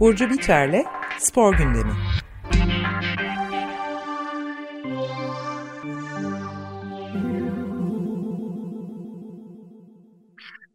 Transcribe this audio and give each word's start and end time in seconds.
Burcu 0.00 0.30
Biterle 0.30 0.84
Spor 1.18 1.56
Gündemi. 1.58 1.92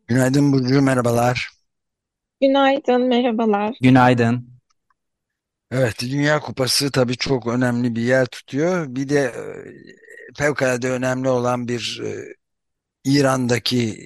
Günaydın 0.07 0.53
Burcu, 0.53 0.81
merhabalar. 0.81 1.49
Günaydın, 2.41 3.01
merhabalar. 3.01 3.75
Günaydın. 3.81 4.49
Evet, 5.71 6.01
Dünya 6.01 6.39
Kupası 6.39 6.91
tabii 6.91 7.17
çok 7.17 7.47
önemli 7.47 7.95
bir 7.95 8.01
yer 8.01 8.25
tutuyor. 8.25 8.85
Bir 8.89 9.09
de 9.09 9.33
fevkalade 10.37 10.89
önemli 10.91 11.29
olan 11.29 11.67
bir 11.67 12.01
e, 12.05 12.33
İran'daki 13.05 13.97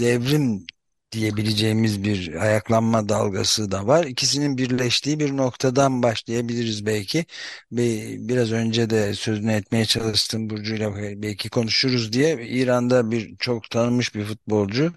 devrim 0.00 0.66
diyebileceğimiz 1.12 2.04
bir 2.04 2.34
ayaklanma 2.42 3.08
dalgası 3.08 3.70
da 3.70 3.86
var. 3.86 4.04
İkisinin 4.04 4.58
birleştiği 4.58 5.20
bir 5.20 5.36
noktadan 5.36 6.02
başlayabiliriz 6.02 6.86
belki. 6.86 7.26
Bi- 7.72 8.16
Biraz 8.20 8.52
önce 8.52 8.90
de 8.90 9.14
sözünü 9.14 9.52
etmeye 9.52 9.84
çalıştım 9.86 10.50
Burcu'yla 10.50 10.96
belki 11.22 11.50
konuşuruz 11.50 12.12
diye. 12.12 12.46
İran'da 12.48 13.10
bir 13.10 13.36
çok 13.38 13.70
tanınmış 13.70 14.14
bir 14.14 14.24
futbolcu 14.24 14.92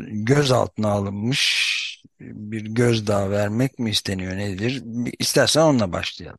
gözaltına 0.00 0.88
alınmış. 0.90 1.70
Bir 2.20 2.64
gözdağı 2.64 3.30
vermek 3.30 3.78
mi 3.78 3.90
isteniyor 3.90 4.36
nedir? 4.36 4.82
İstersen 5.18 5.60
onunla 5.62 5.92
başlayalım. 5.92 6.38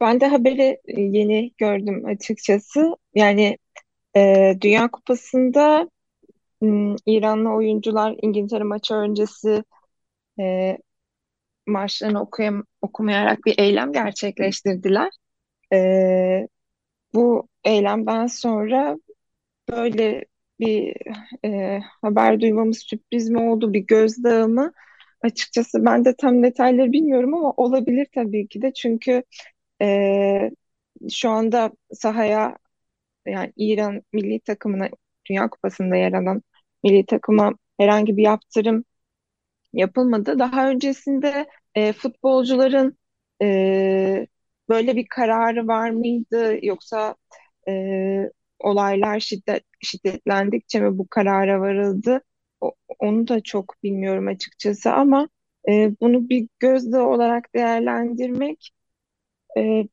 Ben 0.00 0.20
de 0.20 0.26
haberi 0.26 0.80
yeni 0.86 1.52
gördüm 1.58 2.04
açıkçası. 2.06 2.96
Yani 3.14 3.58
e, 4.16 4.54
Dünya 4.60 4.90
Kupası'nda 4.90 5.90
İranlı 7.06 7.50
oyuncular 7.54 8.16
İngiltere 8.22 8.64
maçı 8.64 8.94
öncesi 8.94 9.64
e, 10.40 10.78
marşlarını 11.66 12.20
okuyam 12.22 12.64
okumayarak 12.82 13.38
bir 13.46 13.58
eylem 13.58 13.92
gerçekleştirdiler. 13.92 15.10
E, 15.72 16.48
bu 17.14 17.48
eylemden 17.64 18.26
sonra 18.26 18.96
böyle 19.70 20.24
bir 20.60 20.96
e, 21.44 21.80
haber 22.02 22.40
duymamız 22.40 22.78
sürpriz 22.78 23.30
mi 23.30 23.38
oldu, 23.50 23.72
bir 23.72 23.80
gözdağı 23.80 24.48
mı? 24.48 24.72
Açıkçası 25.22 25.84
ben 25.84 26.04
de 26.04 26.14
tam 26.16 26.42
detayları 26.42 26.92
bilmiyorum 26.92 27.34
ama 27.34 27.52
olabilir 27.56 28.06
tabii 28.14 28.48
ki 28.48 28.62
de 28.62 28.72
çünkü 28.72 29.22
e, 29.82 30.50
şu 31.10 31.30
anda 31.30 31.72
sahaya 31.92 32.58
yani 33.26 33.54
İran 33.56 34.02
milli 34.12 34.40
takımına 34.40 34.88
Dünya 35.30 35.50
Kupası'nda 35.50 35.96
yer 35.96 36.12
alan 36.12 36.42
milli 36.84 37.06
takıma 37.06 37.52
herhangi 37.80 38.16
bir 38.16 38.22
yaptırım 38.24 38.84
yapılmadı. 39.72 40.38
Daha 40.38 40.70
öncesinde 40.70 41.46
e, 41.74 41.92
futbolcuların 41.92 42.98
e, 43.42 44.26
böyle 44.68 44.96
bir 44.96 45.06
kararı 45.10 45.66
var 45.66 45.90
mıydı 45.90 46.66
yoksa 46.66 47.14
e, 47.68 47.72
olaylar 48.60 49.20
şiddet 49.20 49.64
şiddetlendikçe 49.80 50.80
mi 50.80 50.98
bu 50.98 51.06
karara 51.10 51.60
varıldı? 51.60 52.20
O- 52.60 52.74
onu 52.98 53.28
da 53.28 53.42
çok 53.42 53.74
bilmiyorum 53.82 54.26
açıkçası 54.28 54.92
ama 54.92 55.28
e, 55.68 55.90
bunu 56.00 56.28
bir 56.28 56.48
gözdağı 56.58 57.06
olarak 57.06 57.54
değerlendirmek 57.54 58.70
e, 59.56 59.88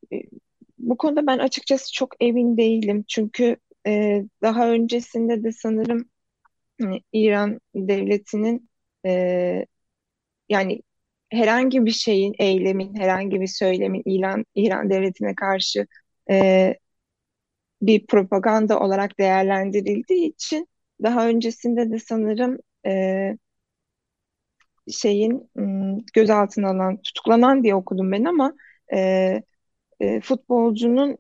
bu 0.80 0.98
konuda 0.98 1.28
ben 1.28 1.38
açıkçası 1.40 1.94
çok 1.94 2.14
emin 2.20 2.58
değilim. 2.58 3.06
Çünkü 3.08 3.58
e, 3.88 4.24
daha 4.42 4.70
öncesinde 4.72 5.44
de 5.44 5.52
sanırım 5.52 6.10
hani 6.82 7.02
İran 7.14 7.60
devletinin 7.76 8.70
e, 9.06 9.12
yani 10.50 10.82
herhangi 11.32 11.86
bir 11.86 11.92
şeyin, 11.92 12.36
eylemin, 12.40 12.96
herhangi 12.96 13.42
bir 13.42 13.48
söylemin 13.48 14.04
İran, 14.06 14.46
İran 14.56 14.90
devletine 14.90 15.36
karşı 15.36 15.88
e, 16.32 16.76
bir 17.82 18.08
propaganda 18.08 18.80
olarak 18.80 19.20
değerlendirildiği 19.20 20.30
için 20.30 20.68
daha 21.04 21.28
öncesinde 21.28 21.92
de 21.92 22.00
sanırım 22.00 22.58
e, 22.86 22.92
şeyin 24.92 25.50
gözaltına 26.14 26.70
alınan, 26.70 27.02
tutuklanan 27.02 27.64
diye 27.64 27.76
okudum 27.76 28.12
ben 28.12 28.24
ama 28.24 28.54
e, 28.94 29.44
e, 30.00 30.22
futbolcunun 30.22 31.18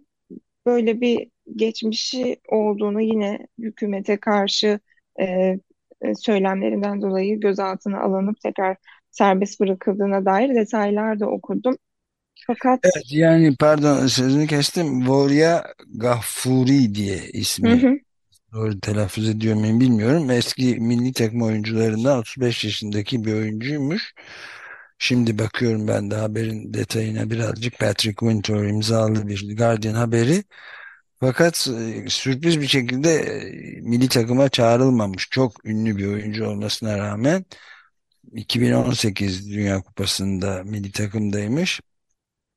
böyle 0.65 1.01
bir 1.01 1.31
geçmişi 1.55 2.37
olduğunu 2.49 3.01
yine 3.01 3.47
hükümete 3.59 4.17
karşı 4.17 4.79
e, 5.21 5.25
e, 6.01 6.15
söylemlerinden 6.15 7.01
dolayı 7.01 7.39
gözaltına 7.39 8.01
alınıp 8.01 8.41
tekrar 8.41 8.77
serbest 9.11 9.59
bırakıldığına 9.59 10.25
dair 10.25 10.55
detaylar 10.55 11.19
da 11.19 11.27
okudum. 11.29 11.77
Fakat 12.47 12.81
Evet, 12.83 13.05
yani 13.11 13.55
pardon 13.59 14.07
sözünü 14.07 14.47
kestim. 14.47 15.07
Volya 15.07 15.65
Gafuri 15.95 16.95
diye 16.95 17.29
hı 17.63 17.71
ismi. 17.73 17.73
hı, 17.73 17.99
Doğru 18.53 18.79
telaffuz 18.79 19.29
ediyor 19.29 19.55
muyum 19.55 19.79
bilmiyorum. 19.79 20.31
Eski 20.31 20.65
milli 20.79 21.13
takım 21.13 21.41
oyuncularından 21.41 22.19
35 22.19 22.63
yaşındaki 22.65 23.25
bir 23.25 23.33
oyuncuymuş. 23.33 24.13
Şimdi 24.97 25.39
bakıyorum 25.39 25.87
ben 25.87 26.11
de 26.11 26.15
haberin 26.15 26.73
detayına 26.73 27.29
birazcık 27.29 27.79
Patrick 27.79 28.19
Winter 28.19 28.63
imzalı 28.63 29.27
bir 29.27 29.57
Guardian 29.57 29.93
haberi. 29.93 30.43
Fakat 31.19 31.67
e, 31.67 32.09
sürpriz 32.09 32.61
bir 32.61 32.67
şekilde 32.67 33.09
e, 33.09 33.81
milli 33.81 34.07
takıma 34.09 34.49
çağrılmamış. 34.49 35.27
Çok 35.31 35.65
ünlü 35.65 35.97
bir 35.97 36.07
oyuncu 36.07 36.47
olmasına 36.47 36.97
rağmen 36.97 37.45
2018 38.33 39.51
Dünya 39.51 39.81
Kupası'nda 39.81 40.63
milli 40.63 40.91
takımdaymış. 40.91 41.81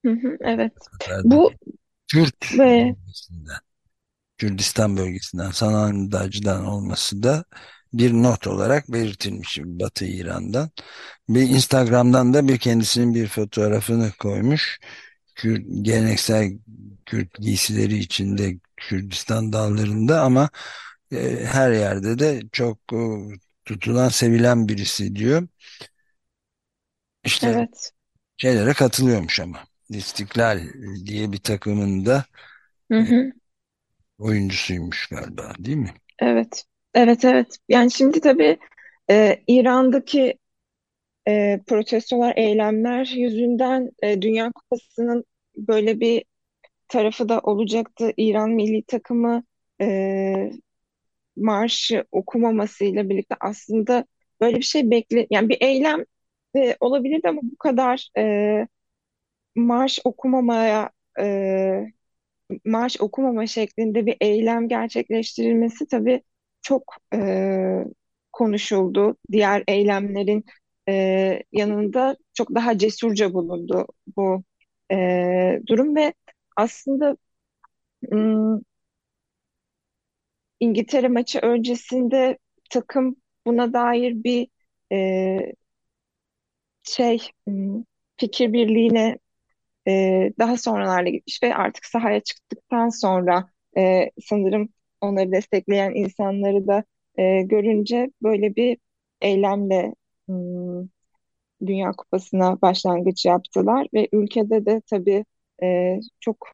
hı 0.05 0.13
hı, 0.13 0.37
evet. 0.41 0.73
Bu 1.25 1.53
Kürt 2.13 2.59
ve 2.59 2.95
bölgesinden, 2.97 3.59
Kürdistan 4.39 4.97
bölgesinden, 4.97 5.51
Sanandacı'dan 5.51 6.67
olması 6.67 7.23
da 7.23 7.45
bir 7.93 8.13
not 8.13 8.47
olarak 8.47 8.93
belirtilmiş 8.93 9.59
Batı 9.65 10.05
İran'dan. 10.07 10.71
Bir 11.29 11.43
Instagram'dan 11.43 12.35
da 12.35 12.49
bir 12.49 12.59
kendisinin 12.59 13.15
bir 13.15 13.29
fotoğrafını 13.29 14.13
koymuş. 14.21 14.81
Kürt, 15.35 15.67
geleneksel 15.83 16.53
Kürt 17.07 17.35
giysileri 17.41 17.99
içinde 17.99 18.57
Kürdistan 18.77 19.53
dağlarında 19.53 20.23
ama 20.23 20.51
e, 21.13 21.45
her 21.47 21.73
yerde 21.73 22.19
de 22.19 22.43
çok 22.53 22.79
e, 22.93 22.99
tutulan, 23.65 24.09
sevilen 24.09 24.69
birisi 24.69 25.17
diyor. 25.17 25.49
İşte 27.25 27.59
evet. 27.59 27.93
şeylere 28.37 28.73
katılıyormuş 28.75 29.41
ama. 29.41 29.65
İstiklal 29.91 30.61
diye 31.07 31.33
bir 31.33 31.39
takımın 31.39 32.07
da 32.07 32.25
Hı 32.91 32.99
e, 32.99 33.01
hı, 33.01 33.33
oyuncusuymuş 34.19 35.07
galiba, 35.07 35.53
değil 35.59 35.77
mi? 35.77 35.95
evet. 36.19 36.67
Evet 36.99 37.25
evet. 37.25 37.59
Yani 37.69 37.91
şimdi 37.91 38.21
tabii 38.21 38.59
e, 39.11 39.43
İran'daki 39.47 40.39
e, 41.29 41.61
protestolar, 41.67 42.35
eylemler 42.37 43.07
yüzünden 43.07 43.91
e, 44.03 44.23
Dünya 44.23 44.53
Kupası'nın 44.53 45.25
böyle 45.57 46.01
bir 46.01 46.25
tarafı 46.89 47.31
da 47.31 47.41
olacaktı. 47.41 48.13
İran 48.19 48.51
milli 48.51 48.85
takımı 48.85 49.45
e, 49.83 50.51
marşı 51.37 52.05
okumamasıyla 52.13 53.09
birlikte 53.11 53.37
aslında 53.41 54.07
böyle 54.43 54.57
bir 54.57 54.63
şey 54.63 54.91
bekle 54.91 55.29
yani 55.31 55.49
bir 55.49 55.59
eylem 55.61 56.05
de 56.57 56.77
olabilirdi 56.81 57.29
ama 57.29 57.41
bu 57.45 57.57
kadar 57.59 58.09
e, 58.19 58.69
marş 59.57 60.01
okumamaya 60.05 60.91
e, 61.21 61.93
marş 62.65 63.01
okumama 63.01 63.47
şeklinde 63.47 64.07
bir 64.07 64.17
eylem 64.21 64.69
gerçekleştirilmesi 64.69 65.87
tabii 65.89 66.23
çok 66.69 66.97
e, 67.15 67.85
konuşuldu. 68.33 69.17
Diğer 69.33 69.65
eylemlerin 69.69 70.45
e, 70.89 70.93
yanında 71.53 72.17
çok 72.35 72.55
daha 72.55 72.79
cesurca 72.79 73.35
bulundu 73.35 73.87
bu 74.17 74.43
e, 74.93 75.61
durum 75.67 75.97
ve 75.97 76.15
aslında 76.57 77.17
m, 78.13 78.61
İngiltere 80.61 81.09
maçı 81.09 81.39
öncesinde 81.43 82.39
takım 82.71 83.17
buna 83.47 83.73
dair 83.73 84.25
bir 84.25 84.49
e, 84.93 85.53
şey 86.83 87.19
m, 87.47 87.85
fikir 88.17 88.53
birliğine 88.53 89.19
e, 89.89 89.93
daha 90.41 90.59
sonralarla 90.59 91.11
gitmiş 91.11 91.43
ve 91.43 91.57
artık 91.57 91.87
sahaya 91.87 92.21
çıktıktan 92.21 92.89
sonra 92.89 93.51
e, 93.79 94.11
sanırım 94.27 94.69
onları 95.01 95.33
destekleyen 95.33 95.95
insanları 95.95 96.67
da 96.67 96.85
e, 97.19 97.43
görünce 97.43 98.11
böyle 98.23 98.57
bir 98.57 98.79
eylemle 99.21 99.95
m, 100.29 100.35
Dünya 101.67 101.93
Kupası'na 101.93 102.61
başlangıç 102.63 103.27
yaptılar 103.27 103.87
ve 103.95 104.09
ülkede 104.13 104.67
de 104.67 104.83
tabii 104.91 105.25
e, 105.63 105.99
çok 106.21 106.49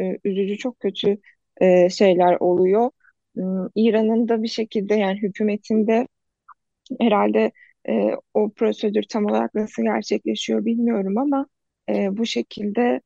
e, 0.00 0.18
üzücü, 0.24 0.58
çok 0.58 0.80
kötü 0.80 1.18
e, 1.60 1.90
şeyler 1.90 2.36
oluyor. 2.40 2.90
İran'ın 3.74 4.28
da 4.28 4.42
bir 4.42 4.48
şekilde 4.48 4.94
yani 4.94 5.22
hükümetinde 5.22 6.08
herhalde 7.00 7.52
e, 7.88 8.10
o 8.34 8.50
prosedür 8.50 9.02
tam 9.10 9.26
olarak 9.26 9.54
nasıl 9.54 9.82
gerçekleşiyor 9.82 10.64
bilmiyorum 10.64 11.18
ama 11.18 11.46
e, 11.90 12.16
bu 12.16 12.26
şekilde 12.26 13.00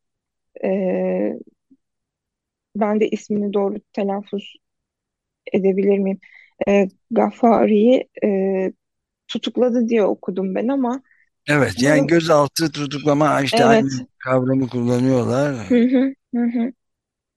e, 0.65 0.69
ben 2.77 3.01
de 3.01 3.09
ismini 3.09 3.53
doğru 3.55 3.77
telaffuz 3.93 4.57
edebilir 5.55 5.99
miyim? 5.99 6.21
E, 6.69 6.89
Ghaffari'yi 7.11 8.09
e, 8.25 8.73
tutukladı 9.29 9.89
diye 9.89 10.05
okudum 10.05 10.55
ben 10.55 10.69
ama 10.69 11.03
Evet 11.47 11.83
yani 11.83 12.07
bu 12.07 12.07
gözaltı 12.07 12.73
tutuklama 12.73 13.41
işte 13.41 13.65
aynı 13.65 13.89
evet 13.89 14.09
kavramı 14.19 14.69
kullanıyorlar. 14.69 15.57
hı 15.71 15.75
hı, 15.79 16.15
hı 16.35 16.41
hı. 16.45 16.73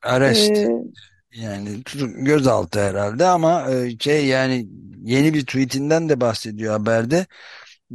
Arrest 0.03 0.65
E, 0.65 0.93
yani 1.35 1.83
tutuk, 1.83 2.11
gözaltı 2.27 2.79
herhalde 2.81 3.25
ama 3.27 3.71
e, 3.71 3.99
şey 3.99 4.27
yani 4.27 4.69
yeni 5.03 5.35
bir 5.35 5.41
tweetinden 5.47 6.09
de 6.09 6.21
bahsediyor 6.21 6.73
haberde. 6.73 7.25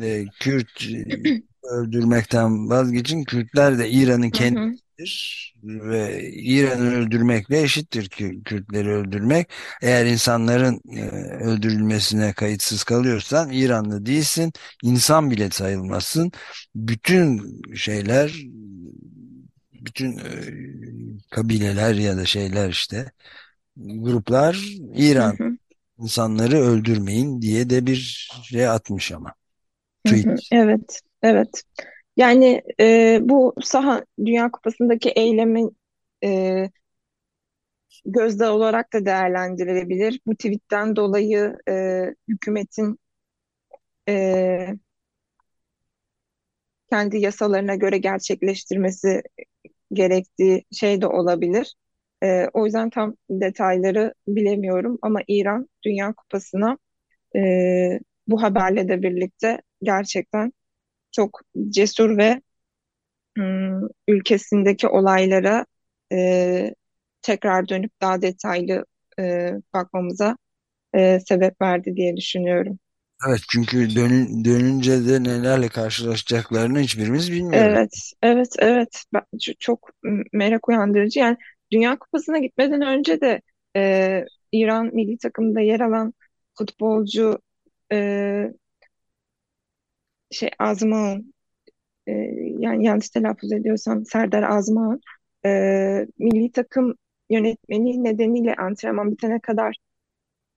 E, 0.02 0.26
Kürt 0.40 0.84
öldürmekten 1.72 2.70
vazgeçin. 2.70 3.24
Kürtler 3.24 3.78
de 3.78 3.90
İran'ın 3.90 4.30
hı 4.32 4.78
kendisidir 5.02 5.54
ve 5.64 6.30
İran'ı 6.32 6.94
öldürmekle 6.94 7.62
eşittir 7.62 8.08
ki 8.08 8.40
Kürtleri 8.44 8.88
öldürmek. 8.90 9.48
Eğer 9.82 10.06
insanların 10.06 10.80
e, 10.96 11.02
öldürülmesine 11.44 12.32
kayıtsız 12.32 12.84
kalıyorsan 12.84 13.50
İranlı 13.52 14.06
değilsin, 14.06 14.52
insan 14.82 15.30
bile 15.30 15.50
sayılmazsın. 15.50 16.32
Bütün 16.74 17.60
şeyler, 17.74 18.32
bütün 19.72 20.18
e, 20.18 20.22
kabileler 21.30 21.94
ya 21.94 22.16
da 22.16 22.24
şeyler 22.26 22.70
işte 22.70 23.12
gruplar 23.76 24.54
İran 24.96 25.38
hı, 25.38 25.56
insanları 25.98 26.58
öldürmeyin 26.58 27.42
diye 27.42 27.70
de 27.70 27.86
bir 27.86 28.30
şey 28.44 28.68
atmış 28.68 29.12
ama 29.12 29.34
hı 30.06 30.12
tweet. 30.12 30.26
hı. 30.26 30.36
Evet, 30.50 31.00
evet. 31.22 31.62
Yani 32.16 32.62
e, 32.80 33.18
bu 33.22 33.54
saha 33.62 34.04
Dünya 34.18 34.50
Kupası'ndaki 34.50 35.10
eylemin 35.10 35.76
e, 36.24 36.70
gözdağı 38.04 38.52
olarak 38.52 38.92
da 38.92 39.04
değerlendirilebilir. 39.06 40.20
Bu 40.26 40.34
tweetten 40.36 40.96
dolayı 40.96 41.56
e, 41.68 42.04
hükümetin 42.28 42.98
e, 44.06 44.76
kendi 46.90 47.18
yasalarına 47.18 47.74
göre 47.74 47.98
gerçekleştirmesi 47.98 49.22
gerektiği 49.92 50.64
şey 50.72 51.00
de 51.02 51.06
olabilir. 51.06 51.74
E, 52.24 52.48
o 52.52 52.66
yüzden 52.66 52.90
tam 52.90 53.16
detayları 53.30 54.14
bilemiyorum 54.28 54.98
ama 55.02 55.20
İran 55.28 55.68
Dünya 55.84 56.12
Kupası'na 56.14 56.78
e, 57.36 57.40
bu 58.28 58.42
haberle 58.42 58.88
de 58.88 59.02
birlikte 59.02 59.62
gerçekten 59.82 60.52
çok 61.12 61.40
cesur 61.70 62.16
ve 62.18 62.42
ülkesindeki 64.08 64.88
olaylara 64.88 65.66
e, 66.12 66.74
tekrar 67.22 67.68
dönüp 67.68 67.92
daha 68.00 68.22
detaylı 68.22 68.84
e, 69.18 69.52
bakmamıza 69.74 70.36
e, 70.94 71.20
sebep 71.20 71.60
verdi 71.62 71.96
diye 71.96 72.16
düşünüyorum. 72.16 72.78
Evet 73.28 73.40
çünkü 73.50 73.96
dönün, 73.96 74.44
dönünce 74.44 75.08
de 75.08 75.22
nelerle 75.24 75.68
karşılaşacaklarını 75.68 76.78
hiçbirimiz 76.78 77.32
bilmiyoruz. 77.32 77.62
Evet, 77.62 78.12
evet, 78.22 78.54
evet. 78.58 79.04
Ben, 79.14 79.22
çok 79.58 79.90
merak 80.32 80.68
uyandırıcı. 80.68 81.20
Yani 81.20 81.36
Dünya 81.72 81.98
Kupası'na 81.98 82.38
gitmeden 82.38 82.82
önce 82.82 83.20
de 83.20 83.40
e, 83.76 84.24
İran 84.52 84.90
milli 84.94 85.18
takımında 85.18 85.60
yer 85.60 85.80
alan 85.80 86.14
futbolcu 86.58 87.38
e, 87.92 88.52
şey 90.32 90.50
Azmoun, 90.58 91.34
e, 92.08 92.12
yani 92.58 92.84
yanlış 92.86 93.10
telaffuz 93.10 93.52
ediyorsam 93.52 94.06
Serdar 94.06 94.42
Azmoun, 94.42 95.00
e, 95.46 95.50
milli 96.18 96.52
takım 96.52 96.94
yönetmeni 97.30 98.04
nedeniyle 98.04 98.54
antrenman 98.54 99.12
bitene 99.12 99.40
kadar 99.40 99.76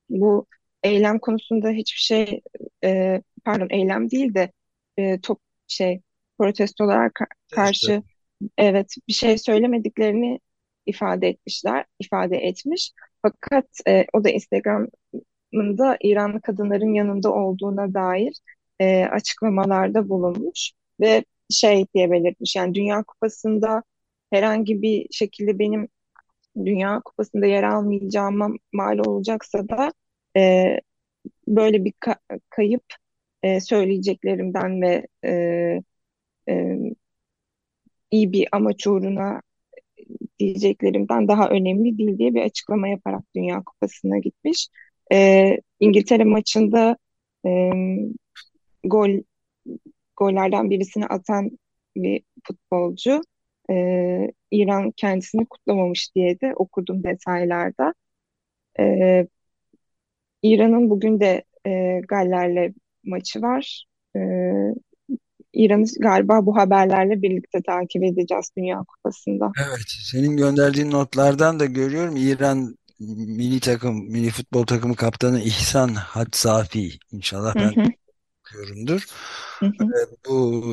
bu 0.09 0.45
eylem 0.83 1.19
konusunda 1.19 1.69
hiçbir 1.69 1.99
şey 1.99 2.41
e, 2.83 3.21
pardon 3.45 3.67
eylem 3.69 4.11
değil 4.11 4.33
de 4.33 4.51
e, 4.97 5.21
top 5.21 5.39
şey 5.67 6.01
protestolara 6.37 7.07
ka- 7.07 7.27
İşte, 7.47 7.55
karşı 7.55 8.03
evet 8.57 8.95
bir 9.07 9.13
şey 9.13 9.37
söylemediklerini 9.37 10.39
ifade 10.85 11.27
etmişler, 11.29 11.85
ifade 11.99 12.37
etmiş. 12.37 12.91
Fakat 13.21 13.65
e, 13.87 14.05
o 14.13 14.23
da 14.23 14.29
Instagram'ında 14.29 15.97
İranlı 16.03 16.41
kadınların 16.41 16.93
yanında 16.93 17.33
olduğuna 17.33 17.93
dair 17.93 18.39
e, 18.79 19.05
açıklamalarda 19.05 20.09
bulunmuş 20.09 20.71
ve 20.99 21.25
şey 21.49 21.85
diye 21.95 22.11
belirtmiş 22.11 22.55
yani 22.55 22.75
Dünya 22.75 23.03
Kupası'nda 23.03 23.83
herhangi 24.31 24.81
bir 24.81 25.07
şekilde 25.11 25.59
benim 25.59 25.87
Dünya 26.65 27.01
Kupası'nda 27.05 27.45
yer 27.45 27.63
almayacağıma 27.63 28.49
mal 28.73 28.97
olacaksa 28.99 29.69
da 29.69 29.93
e, 30.37 30.65
böyle 31.47 31.85
bir 31.85 31.91
ka- 31.91 32.41
kayıp 32.49 32.83
e, 33.43 33.61
söyleyeceklerimden 33.61 34.81
ve 34.81 35.07
e, 35.25 35.31
e, 36.49 36.77
iyi 38.11 38.31
bir 38.33 38.47
amaç 38.51 38.87
uğruna 38.87 39.41
diyeceklerimden 40.39 41.27
daha 41.27 41.49
önemli 41.49 41.97
değil 41.97 42.17
diye 42.17 42.33
bir 42.35 42.41
açıklama 42.41 42.87
yaparak 42.87 43.23
Dünya 43.35 43.63
Kupası'na 43.63 44.17
gitmiş. 44.19 44.67
E, 45.13 45.57
İngiltere 45.79 46.23
maçında 46.23 46.97
e, 47.45 47.71
gol 48.85 49.09
gollerden 50.17 50.69
birisini 50.69 51.05
atan 51.05 51.51
bir 51.95 52.23
futbolcu 52.43 53.21
e, 53.69 53.75
İran 54.51 54.91
kendisini 54.91 55.45
kutlamamış 55.45 56.15
diye 56.15 56.39
de 56.39 56.53
okudum 56.55 57.03
detaylarda. 57.03 57.93
E, 58.79 59.27
İran'ın 60.43 60.89
bugün 60.89 61.19
de 61.19 61.43
e, 61.67 62.01
Galler'le 62.07 62.73
maçı 63.03 63.41
var. 63.41 63.85
E, 64.15 64.19
İran'ı 65.53 65.85
galiba 65.99 66.45
bu 66.45 66.57
haberlerle 66.57 67.21
birlikte 67.21 67.61
takip 67.61 68.03
edeceğiz 68.03 68.51
Dünya 68.57 68.83
Kupası'nda. 68.83 69.51
evet 69.67 69.85
senin 69.87 70.37
gönderdiğin 70.37 70.91
notlardan 70.91 71.59
da 71.59 71.65
görüyorum 71.65 72.15
İran 72.17 72.75
milli 72.99 73.59
takım, 73.59 74.11
milli 74.11 74.29
futbol 74.29 74.65
takımı 74.65 74.95
kaptanı 74.95 75.41
İhsan 75.41 75.87
Hatsafi 75.87 76.89
inşallah 77.11 77.55
Hı 77.55 77.59
ben 77.59 77.83
hı, 77.83 77.89
hı 79.63 79.65
hı. 79.79 79.93
Bu 80.27 80.63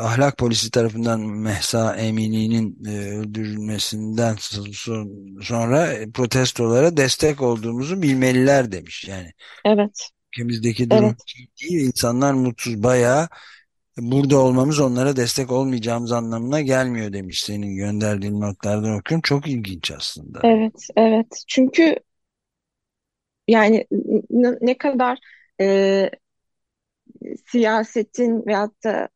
ahlak 0.00 0.38
polisi 0.38 0.70
tarafından 0.70 1.20
Mehsa 1.20 1.96
Emini'nin 1.96 2.84
e, 2.86 3.18
öldürülmesinden 3.18 4.36
son- 4.40 5.40
sonra 5.42 5.90
protestolara 6.14 6.96
destek 6.96 7.42
olduğumuzu 7.42 8.02
bilmeliler 8.02 8.72
demiş. 8.72 9.04
Yani 9.08 9.32
Evet, 9.64 10.10
ülkemizdeki 10.32 10.90
durum 10.90 11.04
evet, 11.04 11.16
değil. 11.62 11.86
İnsanlar 11.86 12.32
mutsuz. 12.32 12.82
Bayağı 12.82 13.28
burada 13.98 14.38
olmamız 14.38 14.80
onlara 14.80 15.16
destek 15.16 15.52
olmayacağımız 15.52 16.12
anlamına 16.12 16.60
gelmiyor 16.60 17.12
demiş 17.12 17.42
senin 17.42 17.76
gönderdiğin 17.76 18.40
notlardan 18.40 18.98
okuyorum. 18.98 19.22
Çok 19.22 19.48
ilginç 19.48 19.90
aslında. 19.90 20.40
evet, 20.42 20.88
evet. 20.96 21.44
Çünkü 21.48 21.96
yani 23.48 23.86
ne 24.60 24.78
kadar 24.78 25.18
e, 25.60 26.10
siyasetin 27.46 28.46
veyahut 28.46 28.84
da 28.84 29.08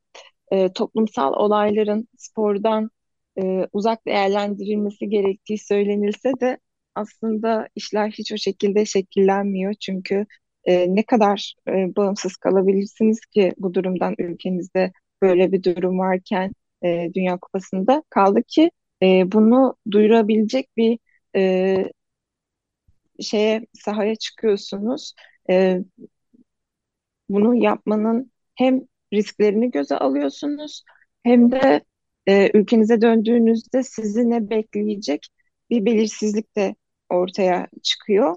e, 0.53 0.73
toplumsal 0.73 1.33
olayların 1.33 2.09
spordan 2.19 2.91
e, 3.38 3.67
uzak 3.73 4.07
değerlendirilmesi 4.07 5.09
gerektiği 5.09 5.59
söylenilse 5.59 6.33
de 6.41 6.59
aslında 6.95 7.69
işler 7.75 8.11
hiç 8.11 8.33
o 8.33 8.37
şekilde 8.37 8.85
şekillenmiyor. 8.87 9.75
Çünkü 9.75 10.26
e, 10.65 10.95
ne 10.95 11.03
kadar 11.03 11.55
e, 11.69 11.73
bağımsız 11.97 12.37
kalabilirsiniz 12.37 13.21
ki 13.21 13.53
bu 13.59 13.75
durumdan 13.75 14.15
ülkenizde 14.19 14.93
böyle 15.23 15.53
bir 15.53 15.62
durum 15.62 15.99
varken 15.99 16.53
e, 16.85 17.11
Dünya 17.15 17.38
Kupası'nda 17.38 18.03
kaldı 18.11 18.43
ki 18.49 18.71
e, 19.03 19.33
bunu 19.33 19.76
duyurabilecek 19.93 20.76
bir 20.76 20.99
e, 21.37 21.76
şeye 23.21 23.67
sahaya 23.75 24.17
çıkıyorsunuz. 24.17 25.15
E, 25.50 25.81
bunu 27.28 27.54
yapmanın 27.64 28.33
hem 28.54 28.80
risklerini 29.12 29.71
göze 29.71 29.97
alıyorsunuz 29.97 30.85
hem 31.23 31.52
de 31.52 31.80
e, 32.26 32.50
ülkenize 32.59 33.00
döndüğünüzde 33.00 33.83
sizi 33.83 34.30
ne 34.30 34.50
bekleyecek 34.50 35.26
bir 35.71 35.87
belirsizlik 35.87 36.56
de 36.56 36.75
ortaya 37.09 37.68
çıkıyor. 37.83 38.37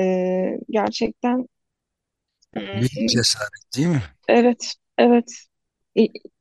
E, 0.00 0.04
gerçekten 0.70 1.48
Büyük 2.54 2.92
e, 2.98 3.06
cesaret 3.08 3.76
değil 3.76 3.88
mi? 3.88 4.02
evet, 4.28 4.74
evet. 4.98 5.32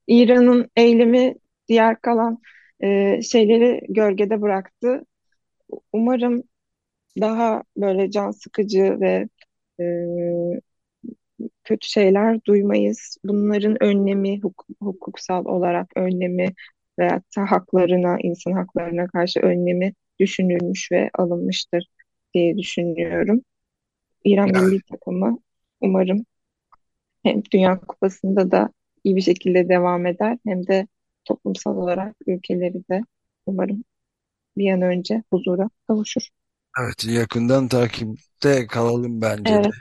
İran'ın 0.08 0.70
eylemi 0.76 1.36
diğer 1.68 2.02
kalan 2.02 2.40
e, 2.84 3.22
şeyleri 3.22 3.82
gölgede 3.90 4.42
bıraktı. 4.42 5.06
Umarım 5.94 6.44
daha 7.22 7.64
böyle 7.78 8.12
can 8.12 8.32
sıkıcı 8.32 8.98
ve 9.02 9.30
e, 9.80 9.84
kötü 11.64 11.88
şeyler 11.90 12.44
duymayız. 12.46 13.18
Bunların 13.24 13.84
önlemi, 13.84 14.40
huk- 14.42 14.66
hukuksal 14.82 15.46
olarak 15.46 15.88
önlemi 15.98 16.54
veyahut 17.00 17.38
da 17.38 17.52
haklarına, 17.52 18.18
insan 18.24 18.52
haklarına 18.52 19.08
karşı 19.08 19.40
önlemi 19.40 19.94
düşünülmüş 20.20 20.92
ve 20.92 21.10
alınmıştır 21.14 21.88
diye 22.34 22.58
düşünüyorum. 22.58 23.42
İran 24.26 24.50
Ya, 24.50 24.54
milli 24.54 24.82
takımı 24.92 25.40
umarım 25.82 26.26
hem 27.24 27.42
Dünya 27.54 27.80
Kupası'nda 27.80 28.52
da 28.52 28.70
iyi 29.04 29.16
bir 29.16 29.22
şekilde 29.22 29.70
devam 29.70 30.06
eder 30.06 30.38
hem 30.46 30.68
de 30.68 30.88
toplumsal 31.26 31.78
olarak 31.78 32.16
ülkeleri 32.28 32.84
de 32.90 33.02
umarım 33.46 33.84
bir 34.58 34.72
an 34.74 34.84
önce 34.84 35.24
huzura 35.34 35.70
kavuşur. 35.88 36.30
evet 36.80 37.06
yakından 37.06 37.68
takipte 37.68 38.68
kalalım 38.68 39.22
bence 39.22 39.64
de. 39.64 39.68
Evet, 39.68 39.76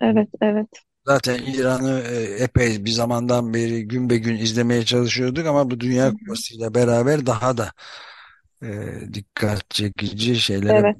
evet, 0.00 0.28
evet. 0.42 0.68
Zaten 1.06 1.38
İran'ı 1.38 2.02
e, 2.10 2.44
epey 2.44 2.84
bir 2.84 2.90
zamandan 2.90 3.54
beri 3.54 3.88
gün 3.88 4.10
be 4.10 4.16
gün 4.16 4.36
izlemeye 4.36 4.84
çalışıyorduk 4.84 5.46
ama 5.46 5.70
bu 5.70 5.80
Dünya 5.80 6.06
hı. 6.06 6.12
Kupası 6.12 6.54
ile 6.56 6.74
beraber 6.74 7.26
daha 7.26 7.56
da 7.56 7.72
e, 8.62 8.68
dikkat 9.14 9.70
çekici 9.70 10.40
şeylere 10.40 10.78
Evet, 10.78 10.96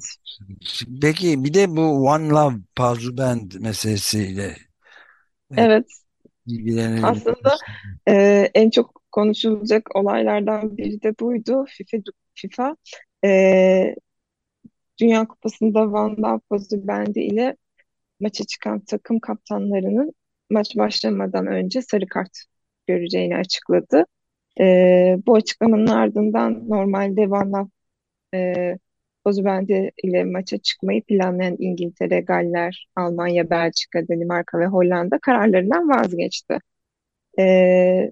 Peki 1.03 1.45
bir 1.45 1.55
de 1.55 1.77
bu 1.77 2.07
One 2.07 2.29
Love 2.29 2.55
Pazu 2.77 3.17
Band 3.17 3.53
meselesiyle 3.61 4.57
e, 5.51 5.55
evet. 5.57 5.87
ilgilenelim. 6.47 7.05
Aslında 7.05 7.57
e, 8.09 8.15
en 8.55 8.71
çok 8.71 9.03
konuşulacak 9.13 9.97
olaylardan 9.97 10.77
biri 10.77 11.03
de 11.03 11.19
buydu. 11.21 11.65
FIFA, 11.69 11.97
FIFA 12.35 12.77
e, 13.25 13.95
Dünya 15.01 15.29
Kupası'nda 15.29 15.93
Van 15.93 16.17
Gaal 16.17 16.41
bendi 16.73 17.21
ile 17.21 17.57
maça 18.21 18.45
çıkan 18.45 18.81
takım 18.81 19.21
kaptanlarının 19.21 20.13
maç 20.51 20.77
başlamadan 20.77 21.47
önce 21.47 21.83
sarı 21.83 22.07
kart 22.07 22.31
göreceğini 22.87 23.37
açıkladı. 23.37 24.07
E, 24.61 24.65
bu 25.27 25.35
açıklamanın 25.35 25.87
ardından 25.87 26.69
normalde 26.69 27.31
Van 27.31 27.53
Gaal 27.53 27.69
e, 28.35 28.79
Ozubendi 29.25 29.91
ile 30.05 30.25
maça 30.25 30.59
çıkmayı 30.59 31.03
planlayan 31.05 31.57
İngiltere, 31.59 32.21
Galler, 32.21 32.89
Almanya, 32.97 33.51
Belçika, 33.51 34.09
Danimarka 34.09 34.59
ve 34.59 34.67
Hollanda 34.67 35.19
kararlarından 35.19 35.89
vazgeçti. 35.89 36.59
E, 37.39 38.11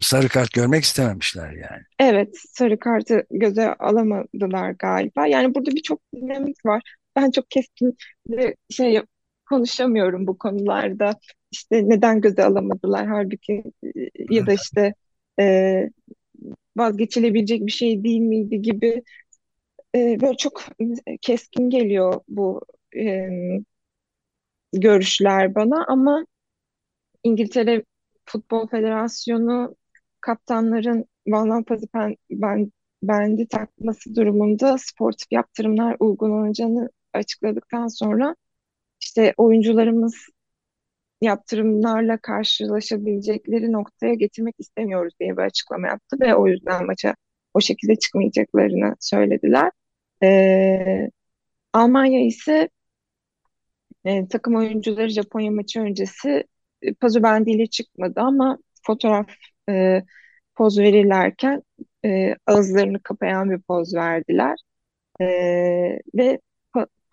Sarı 0.00 0.28
kart 0.28 0.52
görmek 0.52 0.84
istememişler 0.84 1.52
yani. 1.52 1.82
Evet, 1.98 2.28
sarı 2.34 2.78
kartı 2.78 3.26
göze 3.30 3.74
alamadılar 3.74 4.70
galiba. 4.70 5.26
Yani 5.26 5.54
burada 5.54 5.70
birçok 5.70 6.00
dinamik 6.14 6.66
var. 6.66 6.82
Ben 7.16 7.30
çok 7.30 7.50
keskin 7.50 7.96
şey 8.70 9.02
konuşamıyorum 9.48 10.26
bu 10.26 10.38
konularda. 10.38 11.14
İşte 11.50 11.88
neden 11.88 12.20
göze 12.20 12.44
alamadılar? 12.44 13.06
Halbuki 13.06 13.64
e, 13.84 14.34
ya 14.34 14.46
da 14.46 14.52
işte 14.52 14.94
e, 15.40 15.44
vazgeçilebilecek 16.76 17.66
bir 17.66 17.72
şey 17.72 18.04
değil 18.04 18.20
miydi 18.20 18.62
gibi 18.62 19.02
e, 19.94 20.20
böyle 20.20 20.36
çok 20.36 20.62
keskin 21.22 21.70
geliyor 21.70 22.20
bu 22.28 22.60
e, 22.96 23.28
görüşler 24.72 25.54
bana. 25.54 25.84
Ama 25.88 26.26
İngiltere 27.24 27.84
Futbol 28.24 28.68
Federasyonu 28.68 29.76
kaptanların 30.20 31.04
Van 31.26 31.64
ben, 31.94 32.16
ben, 32.30 32.72
bendi 33.02 33.48
takması 33.48 34.14
durumunda 34.14 34.76
sportif 34.78 35.32
yaptırımlar 35.32 35.96
uygulanacağını 36.00 36.90
açıkladıktan 37.16 37.88
sonra 37.88 38.36
işte 39.00 39.34
oyuncularımız 39.36 40.14
yaptırımlarla 41.20 42.18
karşılaşabilecekleri 42.18 43.72
noktaya 43.72 44.14
getirmek 44.14 44.54
istemiyoruz 44.58 45.14
diye 45.20 45.36
bir 45.36 45.42
açıklama 45.42 45.88
yaptı 45.88 46.16
ve 46.20 46.34
o 46.34 46.46
yüzden 46.48 46.86
maça 46.86 47.14
o 47.54 47.60
şekilde 47.60 47.96
çıkmayacaklarını 47.96 48.96
söylediler. 49.00 49.70
Ee, 50.22 51.10
Almanya 51.72 52.26
ise 52.26 52.68
e, 54.04 54.28
takım 54.28 54.56
oyuncuları 54.56 55.08
Japonya 55.08 55.50
maçı 55.50 55.80
öncesi 55.80 56.44
e, 56.82 56.94
pazu 56.94 57.22
bendiyle 57.22 57.66
çıkmadı 57.66 58.20
ama 58.20 58.58
fotoğraf 58.86 59.30
e, 59.70 60.02
poz 60.54 60.78
verirlerken 60.78 61.62
e, 62.04 62.34
ağızlarını 62.46 63.02
kapayan 63.02 63.50
bir 63.50 63.60
poz 63.62 63.94
verdiler. 63.94 64.56
E, 65.20 65.26
ve 66.14 66.40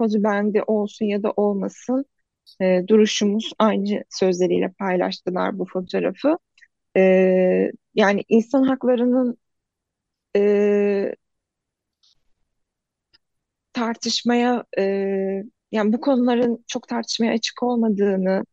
po 0.04 0.08
pozu 0.08 0.24
bendi 0.24 0.64
olsun 0.68 1.06
ya 1.06 1.24
da 1.24 1.32
olmasın 1.32 2.06
e, 2.62 2.88
duruşumuz 2.88 3.54
aynı 3.60 4.04
sözleriyle 4.10 4.72
paylaştılar 4.80 5.60
bu 5.60 5.66
fotoğrafı. 5.66 6.38
E, 6.98 7.02
yani 7.96 8.24
insan 8.30 8.64
haklarının 8.64 9.38
e, 10.36 11.16
tartışmaya 13.74 14.64
e, 14.78 14.84
yani 15.72 15.94
bu 15.94 16.02
konuların 16.02 16.64
çok 16.68 16.88
tartışmaya 16.88 17.34
açık 17.34 17.64
olmadığını, 17.64 18.44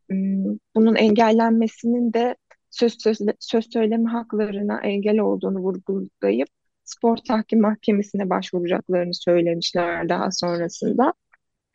bunun 0.74 0.94
engellenmesinin 0.94 2.12
de 2.12 2.36
söz, 2.70 3.02
söz, 3.02 3.18
söz 3.40 3.72
söyleme 3.72 4.10
haklarına 4.10 4.80
engel 4.80 5.18
olduğunu 5.18 5.58
vurgulayıp 5.58 6.48
spor 6.84 7.16
tahkim 7.16 7.60
mahkemesine 7.60 8.30
başvuracaklarını 8.30 9.14
söylemişler 9.14 10.08
daha 10.08 10.30
sonrasında. 10.30 11.14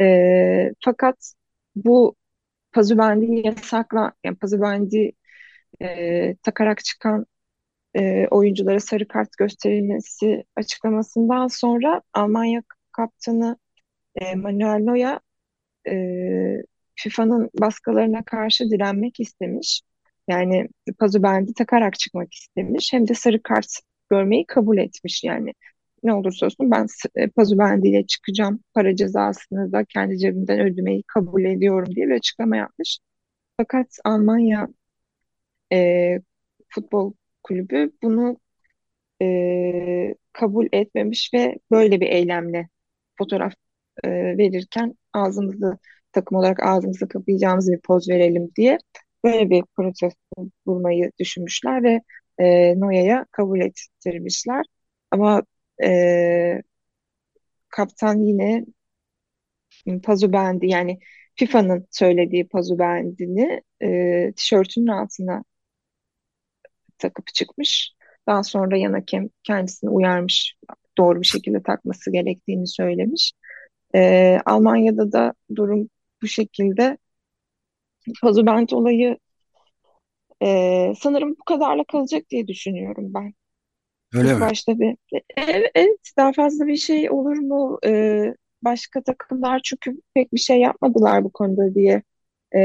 E, 0.01 0.71
fakat 0.85 1.33
bu 1.75 2.15
pazubendi 2.71 3.47
yasakla, 3.47 4.13
yani 4.23 4.35
pazubendi 4.37 5.11
e, 5.81 6.35
takarak 6.43 6.85
çıkan 6.85 7.25
e, 7.95 8.27
oyunculara 8.31 8.79
sarı 8.79 9.07
kart 9.07 9.37
gösterilmesi 9.37 10.45
açıklamasından 10.55 11.47
sonra 11.47 12.01
Almanya 12.13 12.63
kaptanı 12.91 13.57
e, 14.15 14.35
Manuel 14.35 14.79
Neuer 14.79 15.19
e, 15.87 15.93
FIFA'nın 16.95 17.49
baskılarına 17.61 18.23
karşı 18.25 18.69
direnmek 18.69 19.19
istemiş. 19.19 19.81
Yani 20.27 20.67
pazu 20.99 21.23
bendi 21.23 21.53
takarak 21.53 21.99
çıkmak 21.99 22.33
istemiş. 22.33 22.93
Hem 22.93 23.07
de 23.07 23.13
sarı 23.13 23.43
kart 23.43 23.67
görmeyi 24.09 24.45
kabul 24.47 24.77
etmiş 24.77 25.23
yani. 25.23 25.53
Ne 26.03 26.13
olursa 26.13 26.45
olsun 26.45 26.71
ben 26.71 26.87
e, 27.15 27.27
pazu 27.29 27.57
bendiyle 27.57 28.07
çıkacağım. 28.07 28.59
Para 28.73 28.95
cezasını 28.95 29.71
da 29.71 29.85
kendi 29.85 30.17
cebimden 30.17 30.59
ödemeyi 30.59 31.03
kabul 31.07 31.45
ediyorum 31.45 31.95
diye 31.95 32.07
bir 32.07 32.15
açıklama 32.15 32.57
yapmış. 32.57 32.99
Fakat 33.57 33.87
Almanya 34.05 34.67
e, 35.73 36.19
futbol 36.69 37.13
kulübü 37.43 37.91
bunu 38.03 38.37
e, 39.21 40.15
kabul 40.33 40.67
etmemiş 40.73 41.31
ve 41.33 41.57
böyle 41.71 42.01
bir 42.01 42.07
eylemle 42.07 42.69
fotoğraf 43.17 43.53
e, 44.03 44.09
verirken 44.37 44.95
ağzımızı 45.13 45.77
takım 46.11 46.37
olarak 46.37 46.63
ağzımızı 46.63 47.07
kapayacağımız 47.07 47.71
bir 47.71 47.79
poz 47.81 48.09
verelim 48.09 48.51
diye 48.57 48.77
böyle 49.23 49.49
bir 49.49 49.63
protesto 49.77 50.19
bulmayı 50.65 51.11
düşünmüşler 51.19 51.83
ve 51.83 52.01
e, 52.39 52.79
Noya'ya 52.79 53.25
kabul 53.31 53.61
ettirmişler. 53.61 54.65
Ama 55.11 55.43
e, 55.83 56.61
kaptan 57.69 58.17
yine 58.27 58.65
pazu 60.03 60.33
bendi 60.33 60.67
yani 60.67 60.99
FIFA'nın 61.35 61.87
söylediği 61.91 62.47
pazu 62.47 62.79
bendini 62.79 63.61
e, 63.83 64.31
tişörtünün 64.35 64.87
altına 64.87 65.43
takıp 66.97 67.27
çıkmış. 67.27 67.91
Daha 68.27 68.43
sonra 68.43 68.77
yan 68.77 68.93
hakem 68.93 69.29
kendisini 69.43 69.89
uyarmış, 69.89 70.55
doğru 70.97 71.21
bir 71.21 71.25
şekilde 71.25 71.63
takması 71.63 72.11
gerektiğini 72.11 72.67
söylemiş. 72.67 73.33
Ee, 73.95 74.39
Almanya'da 74.45 75.11
da 75.11 75.33
durum 75.55 75.89
bu 76.21 76.27
şekilde. 76.27 76.97
Pazubent 78.21 78.73
olayı 78.73 79.17
e, 80.43 80.93
sanırım 80.99 81.31
bu 81.31 81.43
kadarla 81.45 81.83
kalacak 81.83 82.29
diye 82.29 82.47
düşünüyorum 82.47 83.13
ben. 83.13 83.33
Öyle 84.15 84.33
İlk 84.33 84.39
mi? 84.39 84.41
başta 84.41 84.79
bir 84.79 84.97
evet, 85.37 85.71
evet 85.75 85.99
daha 86.17 86.33
fazla 86.33 86.67
bir 86.67 86.75
şey 86.77 87.11
olur 87.11 87.37
mu? 87.37 87.79
Ee, 87.85 88.35
başka 88.61 89.03
takımlar 89.03 89.61
çünkü 89.63 90.01
pek 90.15 90.33
bir 90.33 90.39
şey 90.39 90.59
yapmadılar 90.59 91.23
bu 91.23 91.31
konuda 91.33 91.75
diye 91.75 92.03
e, 92.55 92.59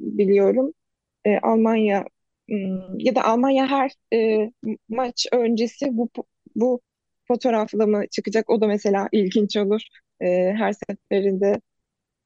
biliyorum. 0.00 0.72
E, 1.24 1.38
Almanya 1.38 2.04
hmm, 2.50 2.98
ya 2.98 3.14
da 3.14 3.24
Almanya 3.24 3.68
her 3.70 3.92
e, 4.14 4.50
maç 4.88 5.26
öncesi 5.32 5.86
bu 5.98 6.10
bu 6.56 6.80
fotoğrafla 7.28 7.86
mı 7.86 8.04
çıkacak? 8.12 8.50
O 8.50 8.60
da 8.60 8.66
mesela 8.66 9.08
ilginç 9.12 9.56
olur. 9.56 9.82
E, 10.22 10.26
her 10.58 10.72
seferinde 10.72 11.60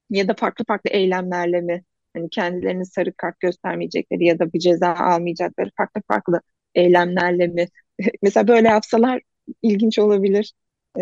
ya 0.09 0.27
da 0.27 0.33
farklı 0.33 0.65
farklı 0.65 0.89
eylemlerle 0.91 1.61
mi? 1.61 1.83
Hani 2.15 2.29
kendilerini 2.29 2.85
sarı 2.85 3.13
kart 3.17 3.39
göstermeyecekleri 3.39 4.25
ya 4.25 4.39
da 4.39 4.53
bir 4.53 4.59
ceza 4.59 4.93
almayacakları 4.95 5.69
farklı 5.77 6.01
farklı 6.07 6.41
eylemlerle 6.75 7.47
mi 7.47 7.67
Mesela 8.21 8.47
böyle 8.47 8.67
yapsalar 8.67 9.21
ilginç 9.61 9.99
olabilir. 9.99 10.53
E, 10.99 11.01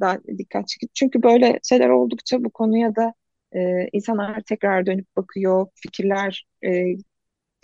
daha 0.00 0.18
dikkat 0.38 0.68
çekici. 0.68 0.90
Çünkü 0.94 1.22
böyle 1.22 1.60
şeyler 1.62 1.88
oldukça 1.88 2.44
bu 2.44 2.50
konuya 2.50 2.96
da 2.96 3.14
e, 3.54 3.88
insanlar 3.92 4.40
tekrar 4.42 4.86
dönüp 4.86 5.16
bakıyor, 5.16 5.66
fikirler 5.74 6.46
e, 6.64 6.94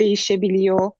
değişebiliyor. 0.01 0.91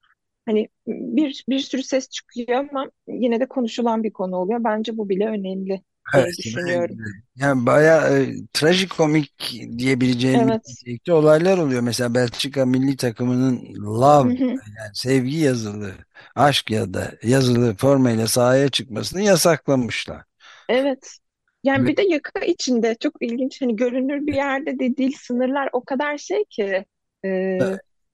Hani 0.47 0.69
bir 0.89 1.45
bir 1.49 1.59
sürü 1.59 1.83
ses 1.83 2.11
çıkıyor 2.11 2.49
ama 2.71 2.91
yine 3.09 3.41
de 3.41 3.47
konuşulan 3.49 4.03
bir 4.05 4.13
konu 4.13 4.37
oluyor. 4.37 4.65
Bence 4.65 4.99
bu 4.99 5.09
bile 5.09 5.27
önemli 5.29 5.83
Evet, 6.15 6.37
diye 6.45 6.57
düşünüyorum. 6.59 6.99
yani 7.37 7.67
bayağı 7.67 8.19
e, 8.23 8.35
trajikomik 8.53 9.55
diyebileceğim 9.79 10.47
Evet. 10.47 10.63
nitelikte 10.69 11.13
olaylar 11.13 11.59
oluyor. 11.59 11.81
Mesela 11.83 12.15
Belçika 12.15 12.67
milli 12.67 12.97
takımının 12.97 13.75
Hı 14.23 14.29
love 14.29 14.31
hı. 14.31 14.61
yani 14.79 14.91
sevgi 14.95 15.37
yazılı, 15.39 15.93
aşk 16.35 16.71
ya 16.71 16.95
da 16.95 17.13
yazılı 17.23 17.75
formayla 17.77 18.27
sahaya 18.27 18.69
çıkmasını 18.69 19.23
yasaklamışlar. 19.23 20.23
Evet. 20.69 21.19
Yani 21.65 21.87
Ve 21.87 21.87
bir 21.87 21.97
de 21.97 22.03
yaka 22.03 22.41
içinde 22.41 22.95
çok 23.01 23.15
ilginç 23.23 23.63
hani 23.63 23.77
görünür 23.77 24.27
bir 24.27 24.35
yerde 24.35 24.79
de 24.79 24.97
değil 24.97 25.17
sınırlar 25.21 25.69
o 25.73 25.85
kadar 25.85 26.19
şey 26.19 26.45
ki 26.45 26.85
e, 27.25 27.29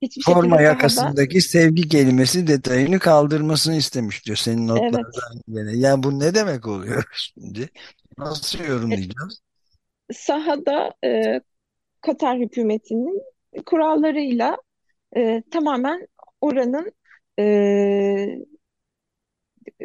hiçbir 0.02 0.22
forma 0.22 0.62
yakasındaki 0.62 1.40
sevgi 1.40 1.88
kelimesi 1.88 2.46
detayını 2.46 2.98
kaldırmasını 2.98 3.76
istemiş 3.76 4.26
diyor 4.26 4.36
senin 4.36 4.68
evet 4.68 4.92
notlardan 4.92 5.42
gene. 5.48 5.76
Yani 5.76 6.02
bu 6.02 6.20
ne 6.20 6.34
demek 6.34 6.66
oluyor 6.66 7.04
şimdi? 7.12 7.68
Nasıl 8.18 8.60
e, 8.60 8.66
yorumlayacağız? 8.66 9.42
sahada 10.12 10.94
e, 11.04 11.40
Katar 12.00 12.38
hükümetinin 12.38 13.22
kurallarıyla 13.66 14.56
e, 15.16 15.42
tamamen 15.50 16.08
oranın 16.40 16.92
e, 17.38 18.38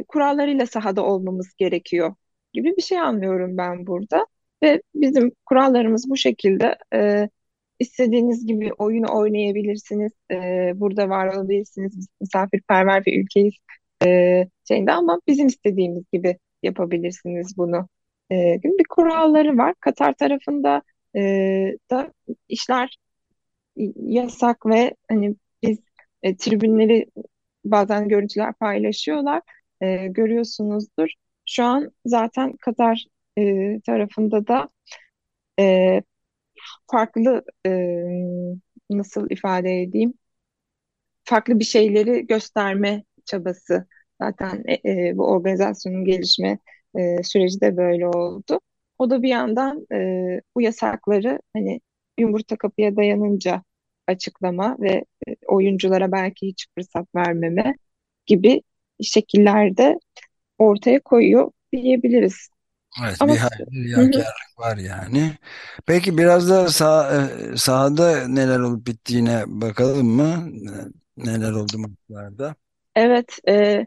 kurallarıyla 0.08 0.66
sahada 0.66 1.04
olmamız 1.06 1.54
gerekiyor 1.58 2.16
gibi 2.54 2.78
bir 2.78 2.82
şey 2.82 3.00
anlıyorum 3.00 3.58
ben 3.58 3.88
burada. 3.88 4.28
Ve 4.64 4.82
bizim 4.96 5.32
kurallarımız 5.46 6.10
bu 6.10 6.18
şekilde. 6.18 6.78
E, 6.94 7.30
istediğiniz 7.80 8.46
gibi 8.46 8.74
oyunu 8.74 9.08
oynayabilirsiniz. 9.18 10.12
E, 10.32 10.36
burada 10.76 11.10
var 11.10 11.28
olabilirsiniz. 11.36 12.08
Misafirperver 12.22 13.06
bir 13.06 13.24
ülkeyiz 13.24 13.54
e, 14.06 14.44
şeyinde 14.68 14.92
ama 14.92 15.22
bizim 15.28 15.48
istediğimiz 15.48 16.04
gibi 16.14 16.38
yapabilirsiniz 16.64 17.58
bunu. 17.58 17.88
E, 18.32 18.36
bir 18.64 18.86
kuralları 18.90 19.58
var. 19.58 19.74
Katar 19.80 20.14
tarafında 20.14 20.82
e, 21.16 21.22
da 21.92 22.14
işler 22.50 22.98
yasak 23.96 24.66
ve 24.66 24.96
hani 25.10 25.36
biz 25.64 25.80
e, 26.24 26.38
tribünleri 26.38 27.06
bazen 27.66 28.08
görüntüler 28.10 28.54
paylaşıyorlar. 28.54 29.42
E, 29.82 30.08
görüyorsunuzdur. 30.08 31.10
Şu 31.46 31.64
an 31.64 31.92
zaten 32.06 32.54
Katar 32.58 33.06
e, 33.38 33.80
tarafında 33.86 34.48
da 34.48 34.70
e, 35.60 36.02
farklı 36.92 37.44
e, 37.66 37.72
nasıl 38.90 39.30
ifade 39.30 39.82
edeyim? 39.82 40.14
Farklı 41.24 41.60
bir 41.60 41.66
şeyleri 41.66 42.28
gösterme 42.28 43.04
çabası. 43.26 43.88
Zaten 44.22 44.64
e, 44.66 44.74
e, 44.74 45.18
bu 45.18 45.28
organizasyonun 45.28 46.06
gelişme 46.06 46.60
e, 46.96 47.24
süreci 47.24 47.62
de 47.62 47.78
böyle 47.78 48.08
oldu. 48.08 48.60
O 49.00 49.10
da 49.10 49.22
bir 49.24 49.30
yandan 49.30 49.88
e, 49.94 49.98
bu 50.56 50.62
yasakları 50.62 51.40
hani 51.54 51.82
yumurta 52.20 52.58
kapıya 52.58 52.96
dayanınca 52.96 53.64
açıklama 54.08 54.78
ve 54.80 55.06
e, 55.28 55.36
oyunculara 55.48 56.12
belki 56.12 56.48
hiç 56.48 56.68
fırsat 56.76 57.08
vermeme 57.16 57.76
gibi 58.26 58.62
şekillerde 59.02 60.00
ortaya 60.58 61.00
koyuyor 61.00 61.52
diyebiliriz. 61.74 62.50
Evet, 63.04 63.18
Ama 63.20 63.34
bir 63.34 63.38
hayli 63.38 63.84
riyakarlık 63.84 64.60
var 64.60 64.77
yani. 64.77 65.38
Peki 65.86 66.18
biraz 66.18 66.50
da 66.50 66.70
sah 66.70 67.13
e, 67.54 67.58
sahada 67.58 68.28
neler 68.28 68.60
olup 68.60 68.88
bittiğine 68.88 69.43
bakalım 69.48 70.08
mı? 70.08 70.52
Neler 71.17 71.52
oldu 71.52 71.78
maçlarda? 71.80 72.56
evet 72.95 73.39
e, 73.50 73.86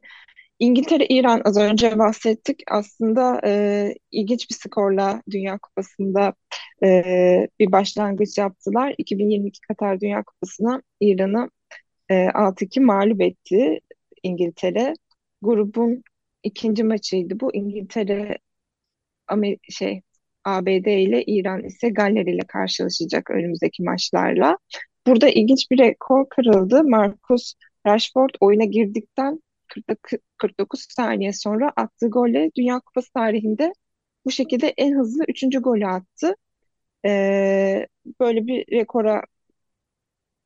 İngiltere-İran 0.58 1.42
az 1.44 1.56
önce 1.56 1.98
bahsettik. 1.98 2.62
Aslında 2.70 3.40
e, 3.46 3.94
ilginç 4.10 4.50
bir 4.50 4.54
skorla 4.54 5.22
Dünya 5.30 5.58
Kupası'nda 5.58 6.34
e, 6.84 7.48
bir 7.60 7.72
başlangıç 7.72 8.38
yaptılar. 8.38 8.94
2022 8.98 9.60
Katar 9.60 10.00
Dünya 10.00 10.22
Kupası'na 10.24 10.82
İran'ı 11.00 11.50
e, 12.10 12.14
6-2 12.30 12.80
mağlup 12.80 13.20
etti 13.22 13.80
İngiltere. 14.22 14.94
Grubun 15.42 16.02
ikinci 16.42 16.84
maçıydı 16.84 17.40
bu. 17.40 17.54
İngiltere 17.54 18.38
Amer 19.30 19.56
şey 19.70 20.02
ABD 20.44 20.86
ile 20.86 21.24
İran 21.24 21.64
ise 21.64 21.88
Galler 21.88 22.26
ile 22.26 22.42
karşılaşacak 22.48 23.30
önümüzdeki 23.30 23.82
maçlarla. 23.82 24.58
Burada 25.06 25.28
ilginç 25.28 25.70
bir 25.70 25.78
rekor 25.78 26.28
kırıldı. 26.28 26.84
Marcus 26.84 27.54
Rashford 27.86 28.30
oyuna 28.40 28.64
girdikten 28.64 29.40
49 30.38 30.86
saniye 30.90 31.32
sonra 31.32 31.72
attığı 31.76 32.10
golle 32.10 32.50
Dünya 32.56 32.80
Kupası 32.80 33.12
tarihinde 33.12 33.72
bu 34.24 34.30
şekilde 34.30 34.74
en 34.76 34.98
hızlı 34.98 35.24
üçüncü 35.28 35.60
golü 35.60 35.86
attı. 35.86 36.34
Ee, 37.06 37.86
böyle 38.20 38.46
bir 38.46 38.64
rekora 38.72 39.22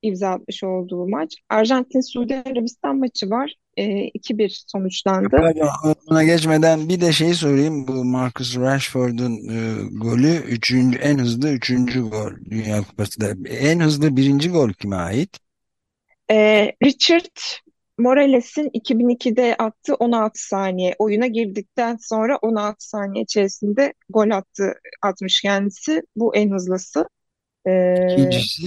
imza 0.02 0.30
atmış 0.30 0.64
olduğu 0.64 1.08
maç. 1.08 1.34
Arjantin-Suudi 1.48 2.42
Arabistan 2.50 2.98
maçı 2.98 3.30
var. 3.30 3.54
Ee, 3.76 4.10
2-1 4.14 4.64
sonuçlandı. 4.66 5.28
Pardon, 5.30 5.68
ona 6.10 6.24
geçmeden 6.24 6.88
bir 6.88 7.00
de 7.00 7.12
şey 7.12 7.34
sorayım. 7.34 7.88
Bu 7.88 8.04
Marcus 8.04 8.56
Rashford'un 8.56 9.32
e, 9.32 9.88
golü 9.92 10.36
üçüncü, 10.36 10.98
en 10.98 11.18
hızlı 11.18 11.48
üçüncü 11.48 12.02
gol 12.02 12.30
Dünya 12.50 12.82
Kupası'da. 12.82 13.48
En 13.48 13.80
hızlı 13.80 14.16
birinci 14.16 14.50
gol 14.50 14.72
kime 14.72 14.96
ait? 14.96 15.38
Ee, 16.30 16.72
Richard 16.84 17.36
Morales'in 17.98 18.70
2002'de 18.70 19.56
attığı 19.58 19.94
16 19.94 20.46
saniye 20.46 20.94
oyuna 20.98 21.26
girdikten 21.26 21.96
sonra 22.00 22.36
16 22.36 22.88
saniye 22.88 23.24
içerisinde 23.24 23.92
gol 24.08 24.30
attı 24.30 24.74
atmış 25.02 25.40
kendisi. 25.40 26.02
Bu 26.16 26.36
en 26.36 26.50
hızlısı. 26.50 27.08
Ee, 27.66 28.12
İkincisi 28.12 28.66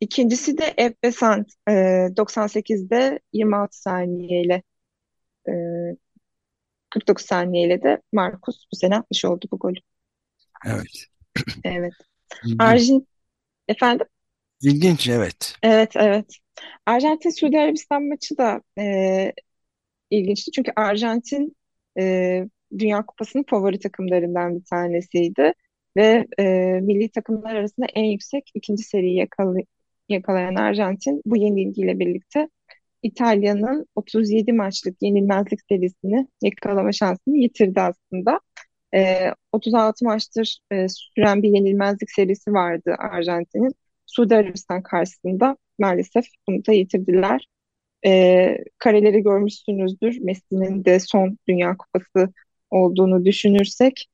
ikincisi 0.00 0.58
de 0.58 0.74
Ebbe 0.78 1.12
Sant 1.12 1.52
e, 1.68 1.72
98'de 2.16 3.20
26 3.32 3.80
saniyeyle 3.80 4.62
e, 5.48 5.52
49 6.90 7.24
saniyeyle 7.26 7.82
de 7.82 8.02
Marcus 8.12 8.66
bu 8.72 8.76
sene 8.76 8.96
atmış 8.96 9.24
oldu 9.24 9.46
bu 9.52 9.58
golü. 9.58 9.78
evet. 10.66 11.06
Evet. 11.64 11.92
Arjin 12.58 13.08
efendim? 13.68 14.06
İlginç 14.62 15.08
evet. 15.08 15.54
Evet 15.62 15.96
evet. 15.96 16.36
Arjantin 16.86 17.30
Suudi 17.30 17.58
Arabistan 17.58 18.02
maçı 18.02 18.38
da 18.38 18.62
e, 18.78 19.32
ilginçti. 20.10 20.50
Çünkü 20.52 20.72
Arjantin 20.76 21.56
e, 21.98 22.44
Dünya 22.78 23.06
Kupası'nın 23.06 23.44
favori 23.50 23.78
takımlarından 23.78 24.56
bir 24.56 24.64
tanesiydi. 24.64 25.52
Ve 25.96 26.26
e, 26.38 26.44
milli 26.82 27.10
takımlar 27.10 27.54
arasında 27.54 27.86
en 27.94 28.04
yüksek 28.04 28.50
ikinci 28.54 28.82
seriyi 28.82 29.16
yakala- 29.16 29.64
yakalayan 30.10 30.54
Arjantin 30.54 31.22
bu 31.26 31.36
yenilgiyle 31.36 31.98
birlikte 31.98 32.48
İtalya'nın 33.02 33.86
37 33.94 34.52
maçlık 34.52 34.96
yenilmezlik 35.02 35.60
serisini 35.68 36.26
yakalama 36.42 36.92
şansını 36.92 37.36
yitirdi 37.36 37.80
aslında. 37.80 38.40
E, 38.94 39.30
36 39.52 40.04
maçtır 40.04 40.58
e, 40.72 40.86
süren 40.88 41.42
bir 41.42 41.48
yenilmezlik 41.48 42.10
serisi 42.10 42.52
vardı 42.52 42.94
Arjantin'in. 42.98 43.72
Suudi 44.06 44.34
Arabistan 44.36 44.82
karşısında 44.82 45.56
maalesef 45.78 46.24
bunu 46.48 46.66
da 46.66 46.72
yitirdiler. 46.72 47.46
E, 48.06 48.58
kareleri 48.78 49.22
görmüşsünüzdür. 49.22 50.18
Messi'nin 50.20 50.84
de 50.84 51.00
son 51.00 51.38
Dünya 51.48 51.76
Kupası 51.76 52.32
olduğunu 52.70 53.24
düşünürsek. 53.24 54.06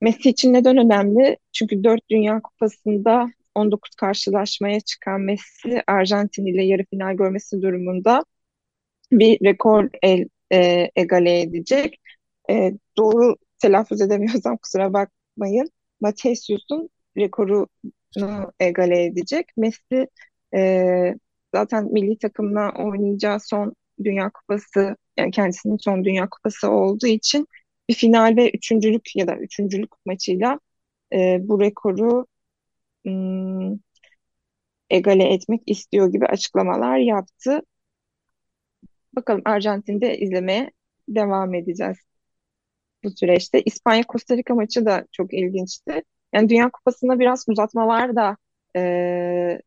Messi 0.00 0.30
için 0.30 0.52
neden 0.52 0.76
önemli? 0.76 1.36
Çünkü 1.52 1.84
4 1.84 2.10
Dünya 2.10 2.40
Kupası'nda 2.40 3.30
19 3.58 3.94
karşılaşmaya 3.94 4.80
çıkan 4.80 5.20
Messi 5.20 5.82
Arjantin 5.86 6.46
ile 6.46 6.64
yarı 6.64 6.84
final 6.90 7.14
görmesi 7.14 7.62
durumunda 7.62 8.24
bir 9.12 9.44
rekor 9.44 9.88
el, 10.02 10.28
e, 10.52 10.90
egale 10.96 11.40
edecek. 11.40 12.00
E, 12.50 12.72
doğru 12.96 13.36
telaffuz 13.58 14.00
edemiyorsam 14.00 14.56
kusura 14.56 14.92
bakmayın. 14.92 15.70
Mateus'un 16.00 16.90
rekorunu 17.16 18.52
egale 18.60 19.04
edecek. 19.04 19.46
Messi 19.56 20.08
e, 20.54 21.14
zaten 21.54 21.92
milli 21.92 22.18
takımla 22.18 22.72
oynayacağı 22.78 23.40
son 23.40 23.74
Dünya 24.04 24.30
Kupası 24.30 24.96
yani 25.16 25.30
kendisinin 25.30 25.76
son 25.76 26.04
Dünya 26.04 26.28
Kupası 26.30 26.70
olduğu 26.70 27.06
için 27.06 27.46
bir 27.88 27.94
final 27.94 28.36
ve 28.36 28.50
üçüncülük 28.50 29.16
ya 29.16 29.26
da 29.26 29.36
üçüncülük 29.36 29.90
maçıyla 30.06 30.60
e, 31.12 31.38
bu 31.40 31.60
rekoru 31.60 32.26
hmm, 33.08 33.78
egale 34.90 35.24
etmek 35.34 35.62
istiyor 35.66 36.12
gibi 36.12 36.26
açıklamalar 36.26 36.98
yaptı. 36.98 37.62
Bakalım 39.12 39.42
Arjantin'de 39.44 40.18
izlemeye 40.18 40.70
devam 41.08 41.54
edeceğiz 41.54 41.96
bu 43.04 43.10
süreçte. 43.10 43.62
İspanya 43.62 44.04
Costa 44.08 44.36
Rica 44.36 44.54
maçı 44.54 44.86
da 44.86 45.06
çok 45.12 45.34
ilginçti. 45.34 46.02
Yani 46.32 46.48
Dünya 46.48 46.70
Kupası'nda 46.70 47.18
biraz 47.18 47.44
uzatmalar 47.48 48.16
da 48.16 48.36
e, 48.76 49.62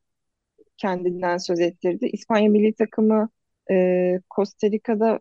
kendinden 0.78 1.38
söz 1.38 1.60
ettirdi. 1.60 2.06
İspanya 2.06 2.50
milli 2.50 2.74
takımı 2.74 3.30
e, 3.72 4.20
Costa 4.36 4.68
Rica'da 4.72 5.20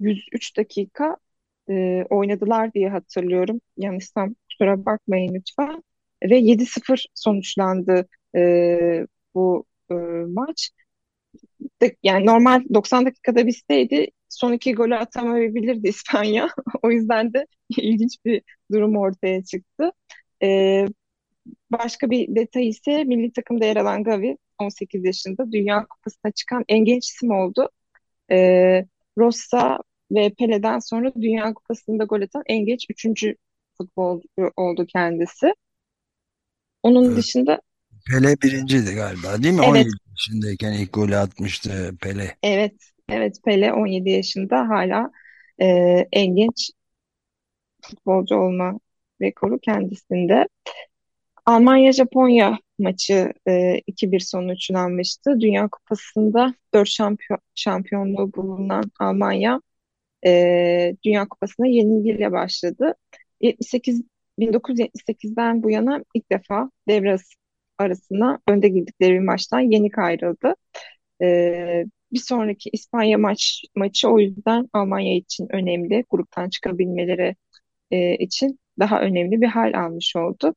103 0.00 0.56
dakika 0.56 1.16
e, 1.70 2.04
oynadılar 2.10 2.72
diye 2.74 2.90
hatırlıyorum. 2.90 3.60
Yanlışsam 3.76 4.34
kusura 4.50 4.84
bakmayın 4.86 5.34
lütfen. 5.34 5.82
Ve 6.22 6.38
7-0 6.38 7.06
sonuçlandı 7.14 8.08
e, 8.36 9.06
bu 9.34 9.64
e, 9.90 9.94
maç. 10.28 10.70
Yani 12.02 12.26
normal 12.26 12.64
90 12.74 13.06
dakikada 13.06 13.46
bitseydi 13.46 14.06
son 14.28 14.52
iki 14.52 14.74
golü 14.74 14.96
atamayabilirdi 14.96 15.88
İspanya. 15.88 16.48
o 16.82 16.90
yüzden 16.90 17.32
de 17.34 17.46
ilginç 17.78 18.16
bir 18.24 18.42
durum 18.72 18.96
ortaya 18.96 19.44
çıktı. 19.44 19.92
E, 20.42 20.86
başka 21.72 22.10
bir 22.10 22.34
detay 22.36 22.68
ise 22.68 23.04
milli 23.04 23.32
takımda 23.32 23.64
yer 23.66 23.76
alan 23.76 24.04
Gavi 24.04 24.38
18 24.58 25.04
yaşında 25.04 25.52
Dünya 25.52 25.86
Kupası'na 25.86 26.32
çıkan 26.32 26.64
en 26.68 26.84
genç 26.84 27.08
isim 27.10 27.30
oldu. 27.30 27.70
E, 28.32 28.36
Rossa 29.18 29.78
ve 30.12 30.30
Pele'den 30.38 30.78
sonra 30.78 31.12
Dünya 31.14 31.54
Kupası'nda 31.54 32.04
gol 32.04 32.22
atan 32.22 32.42
en 32.46 32.66
genç 32.66 32.86
üçüncü 32.90 33.36
futbolcu 33.78 34.28
oldu 34.56 34.86
kendisi. 34.86 35.54
Onun 36.82 37.16
dışında 37.16 37.60
Pele 38.06 38.36
birinciydi 38.42 38.94
galiba 38.94 39.42
değil 39.42 39.54
mi? 39.54 39.62
evet 39.62 39.86
17 39.86 39.98
yaşındayken 40.10 40.72
ilk 40.72 40.92
golü 40.92 41.16
atmıştı 41.16 41.94
Pele. 42.00 42.36
evet 42.42 42.74
evet 43.08 43.36
Pele 43.44 43.72
17 43.72 44.10
yaşında 44.10 44.68
hala 44.68 45.10
e, 45.62 45.66
en 46.12 46.36
genç 46.36 46.70
futbolcu 47.82 48.36
olma 48.36 48.80
rekoru 49.22 49.58
kendisinde. 49.58 50.48
Almanya-Japonya 51.46 52.58
maçı 52.78 53.32
e, 53.48 53.80
2-1 53.86 54.20
sonuçlanmıştı. 54.20 55.40
Dünya 55.40 55.68
Kupası'nda 55.68 56.54
4 56.74 56.88
şampiyon, 56.88 57.40
şampiyonluğu 57.54 58.32
bulunan 58.32 58.84
Almanya 59.00 59.60
e, 60.26 60.96
Dünya 61.04 61.28
Kupası'na 61.28 61.66
yenilgiyle 61.66 62.32
başladı. 62.32 62.94
78 63.40 64.02
1978'den 64.40 65.62
bu 65.62 65.70
yana 65.70 66.04
ilk 66.14 66.32
defa 66.32 66.70
devre 66.88 67.16
arasına 67.78 68.38
önde 68.48 68.68
girdikleri 68.68 69.12
bir 69.12 69.18
maçtan 69.18 69.60
yenik 69.60 69.98
ayrıldı. 69.98 70.54
E, 71.22 71.84
bir 72.12 72.18
sonraki 72.18 72.70
İspanya 72.72 73.18
maç 73.18 73.64
maçı 73.76 74.08
o 74.08 74.18
yüzden 74.20 74.68
Almanya 74.72 75.16
için 75.16 75.48
önemli. 75.50 76.04
Gruptan 76.10 76.48
çıkabilmeleri 76.48 77.36
e, 77.90 78.16
için 78.16 78.58
daha 78.78 79.00
önemli 79.00 79.40
bir 79.40 79.46
hal 79.46 79.74
almış 79.74 80.16
oldu. 80.16 80.54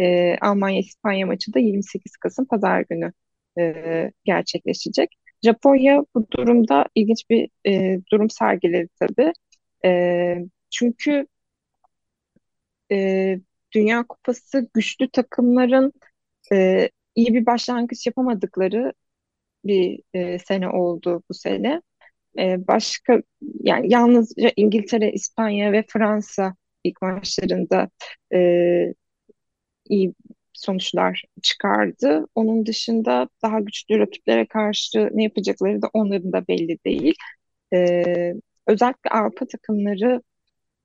E, 0.00 0.36
Almanya-İspanya 0.40 1.26
maçı 1.26 1.54
da 1.54 1.58
28 1.58 2.16
Kasım 2.16 2.46
Pazar 2.46 2.84
günü 2.90 3.12
e, 3.58 4.12
gerçekleşecek. 4.24 5.10
Japonya 5.44 6.04
bu 6.14 6.26
durumda 6.30 6.86
ilginç 6.94 7.30
bir 7.30 7.48
e, 7.66 8.00
durum 8.12 8.30
sergiledi 8.30 8.88
tabii. 9.00 9.32
E, 9.84 10.36
çünkü 10.70 11.26
e, 12.92 13.40
Dünya 13.74 14.06
Kupası 14.06 14.68
güçlü 14.74 15.10
takımların 15.10 15.92
e, 16.52 16.88
iyi 17.14 17.34
bir 17.34 17.46
başlangıç 17.46 18.06
yapamadıkları 18.06 18.92
bir 19.64 20.00
e, 20.14 20.38
sene 20.38 20.68
oldu 20.68 21.22
bu 21.30 21.34
sene. 21.34 21.82
E, 22.38 22.68
başka 22.68 23.22
yani 23.60 23.92
yalnızca 23.92 24.52
İngiltere, 24.56 25.12
İspanya 25.12 25.72
ve 25.72 25.84
Fransa 25.88 26.54
ilk 26.84 27.02
maçlarında 27.02 27.90
e, 28.34 28.38
iyi 29.88 30.14
sonuçlar 30.52 31.24
çıkardı. 31.42 32.26
Onun 32.34 32.66
dışında 32.66 33.28
daha 33.42 33.60
güçlü 33.60 33.98
rakiplere 33.98 34.46
karşı 34.46 35.08
ne 35.12 35.22
yapacakları 35.24 35.82
da 35.82 35.90
onların 35.92 36.32
da 36.32 36.48
belli 36.48 36.78
değil. 36.86 37.14
Ee, 37.74 38.34
özellikle 38.66 39.10
Avrupa 39.10 39.46
takımları 39.46 40.22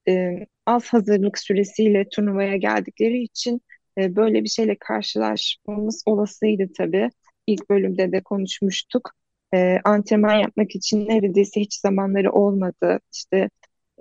e, 0.08 0.46
az 0.66 0.88
hazırlık 0.94 1.40
süresiyle 1.40 2.10
turnuvaya 2.10 2.58
geldikleri 2.58 3.24
için 3.24 3.62
e, 3.98 4.16
böyle 4.16 4.44
bir 4.44 4.50
şeyle 4.50 4.76
karşılaşmamız 4.80 6.04
olasıydı 6.06 6.68
tabii. 6.78 7.10
İlk 7.48 7.70
bölümde 7.70 8.12
de 8.12 8.24
konuşmuştuk. 8.24 9.12
E, 9.54 9.80
antrenman 9.84 10.34
yapmak 10.36 10.76
için 10.76 11.08
neredeyse 11.08 11.62
hiç 11.62 11.74
zamanları 11.76 12.32
olmadı. 12.32 13.00
İşte 13.14 13.50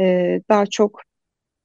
e, 0.00 0.40
daha 0.50 0.66
çok 0.66 1.00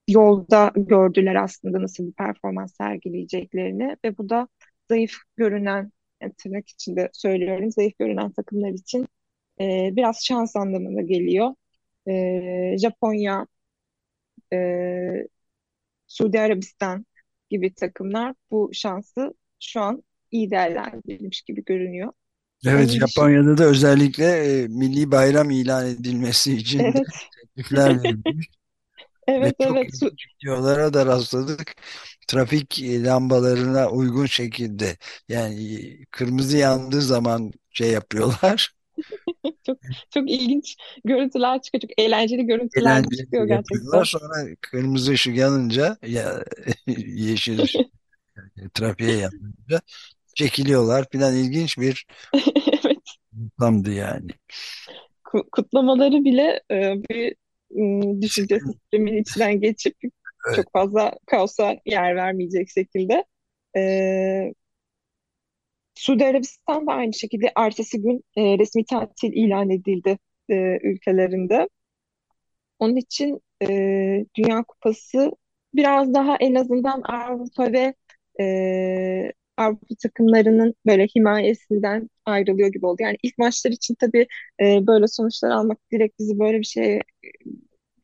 yolda 0.09 0.71
gördüler 0.75 1.35
aslında 1.35 1.81
nasıl 1.81 2.07
bir 2.07 2.13
performans 2.13 2.73
sergileyeceklerini 2.77 3.97
ve 4.05 4.17
bu 4.17 4.29
da 4.29 4.47
zayıf 4.91 5.11
görünen 5.37 5.91
yani 6.21 6.33
tırnak 6.37 6.69
içinde 6.69 7.09
söylüyorum 7.13 7.71
zayıf 7.71 7.99
görünen 7.99 8.31
takımlar 8.31 8.69
için 8.69 9.07
e, 9.61 9.89
biraz 9.95 10.25
şans 10.25 10.55
anlamına 10.55 11.01
geliyor. 11.01 11.55
E, 12.07 12.77
Japonya, 12.77 13.47
e, 14.53 15.27
Suudi 16.07 16.39
Arabistan 16.39 17.05
gibi 17.49 17.73
takımlar 17.73 18.35
bu 18.51 18.69
şansı 18.73 19.33
şu 19.59 19.81
an 19.81 20.03
iyi 20.31 20.51
değerlendirilmiş 20.51 21.41
gibi 21.41 21.63
görünüyor. 21.65 22.13
Evet 22.65 22.89
Onun 22.89 22.99
Japonya'da 22.99 23.57
da 23.57 23.63
özellikle 23.65 24.25
e, 24.63 24.67
milli 24.67 25.11
bayram 25.11 25.49
ilan 25.51 25.87
edilmesi 25.87 26.53
için 26.57 26.93
evet 26.95 27.29
teklifler 27.55 28.03
verilmiş 28.03 28.47
ve 29.41 29.53
evet 29.53 29.59
çok 29.61 29.77
evet 29.77 29.93
ilginç 29.93 30.25
videolara 30.43 30.93
da 30.93 31.05
rastladık. 31.05 31.75
Trafik 32.27 32.79
lambalarına 32.83 33.89
uygun 33.91 34.25
şekilde 34.25 34.97
yani 35.29 35.97
kırmızı 36.11 36.57
yandığı 36.57 37.01
zaman 37.01 37.51
şey 37.71 37.91
yapıyorlar. 37.91 38.73
çok 39.65 39.77
çok 40.13 40.29
ilginç 40.29 40.75
görüntüler 41.05 41.61
çıkıyor. 41.61 41.81
Çok 41.81 41.99
eğlenceli 41.99 42.45
görüntüler 42.45 43.03
çıkıyor 43.03 43.07
Eğlenceli 43.07 43.21
yapıyorlar. 43.21 43.55
gerçekten. 43.57 44.03
Sonra 44.03 44.55
kırmızı 44.61 45.11
ışık 45.11 45.37
yanınca 45.37 45.97
ya 46.07 46.43
yeşil 47.07 47.59
ışık 47.59 47.87
trafiğe 48.73 49.17
yanınca 49.17 49.81
çekiliyorlar 50.35 51.05
filan 51.11 51.35
ilginç 51.35 51.77
bir 51.77 52.05
Evet. 52.85 52.97
ortamdı 53.45 53.91
yani. 53.91 54.31
Ku- 55.23 55.49
kutlamaları 55.51 56.23
bile 56.23 56.61
e, 56.71 56.93
bir 57.09 57.35
düşünce 58.21 58.59
sistemin 58.59 59.17
içinden 59.17 59.61
geçip 59.61 59.95
evet. 60.47 60.55
çok 60.55 60.71
fazla 60.73 61.13
kaosa 61.25 61.75
yer 61.85 62.15
vermeyecek 62.15 62.69
şekilde. 62.69 63.25
E, 63.77 64.53
Suudi 65.99 66.25
Arabistan 66.25 66.87
da 66.87 66.91
aynı 66.91 67.13
şekilde 67.13 67.51
ertesi 67.55 68.01
gün 68.01 68.23
e, 68.37 68.57
resmi 68.59 68.85
tatil 68.85 69.33
ilan 69.33 69.69
edildi 69.69 70.17
e, 70.49 70.79
ülkelerinde. 70.83 71.69
Onun 72.79 72.95
için 72.95 73.39
e, 73.61 73.67
Dünya 74.35 74.63
Kupası 74.63 75.31
biraz 75.73 76.13
daha 76.13 76.35
en 76.39 76.55
azından 76.55 77.01
Avrupa 77.01 77.73
ve 77.73 77.93
e, 78.41 79.31
Avrupa 79.57 79.95
takımlarının 80.03 80.75
böyle 80.85 81.07
himayesinden 81.15 82.09
ayrılıyor 82.25 82.69
gibi 82.71 82.85
oldu. 82.85 83.01
Yani 83.01 83.17
ilk 83.23 83.37
maçlar 83.37 83.71
için 83.71 83.95
tabii 83.95 84.27
e, 84.61 84.87
böyle 84.87 85.07
sonuçlar 85.07 85.49
almak 85.49 85.77
direkt 85.91 86.19
bizi 86.19 86.39
böyle 86.39 86.59
bir 86.59 86.65
şeye 86.65 87.01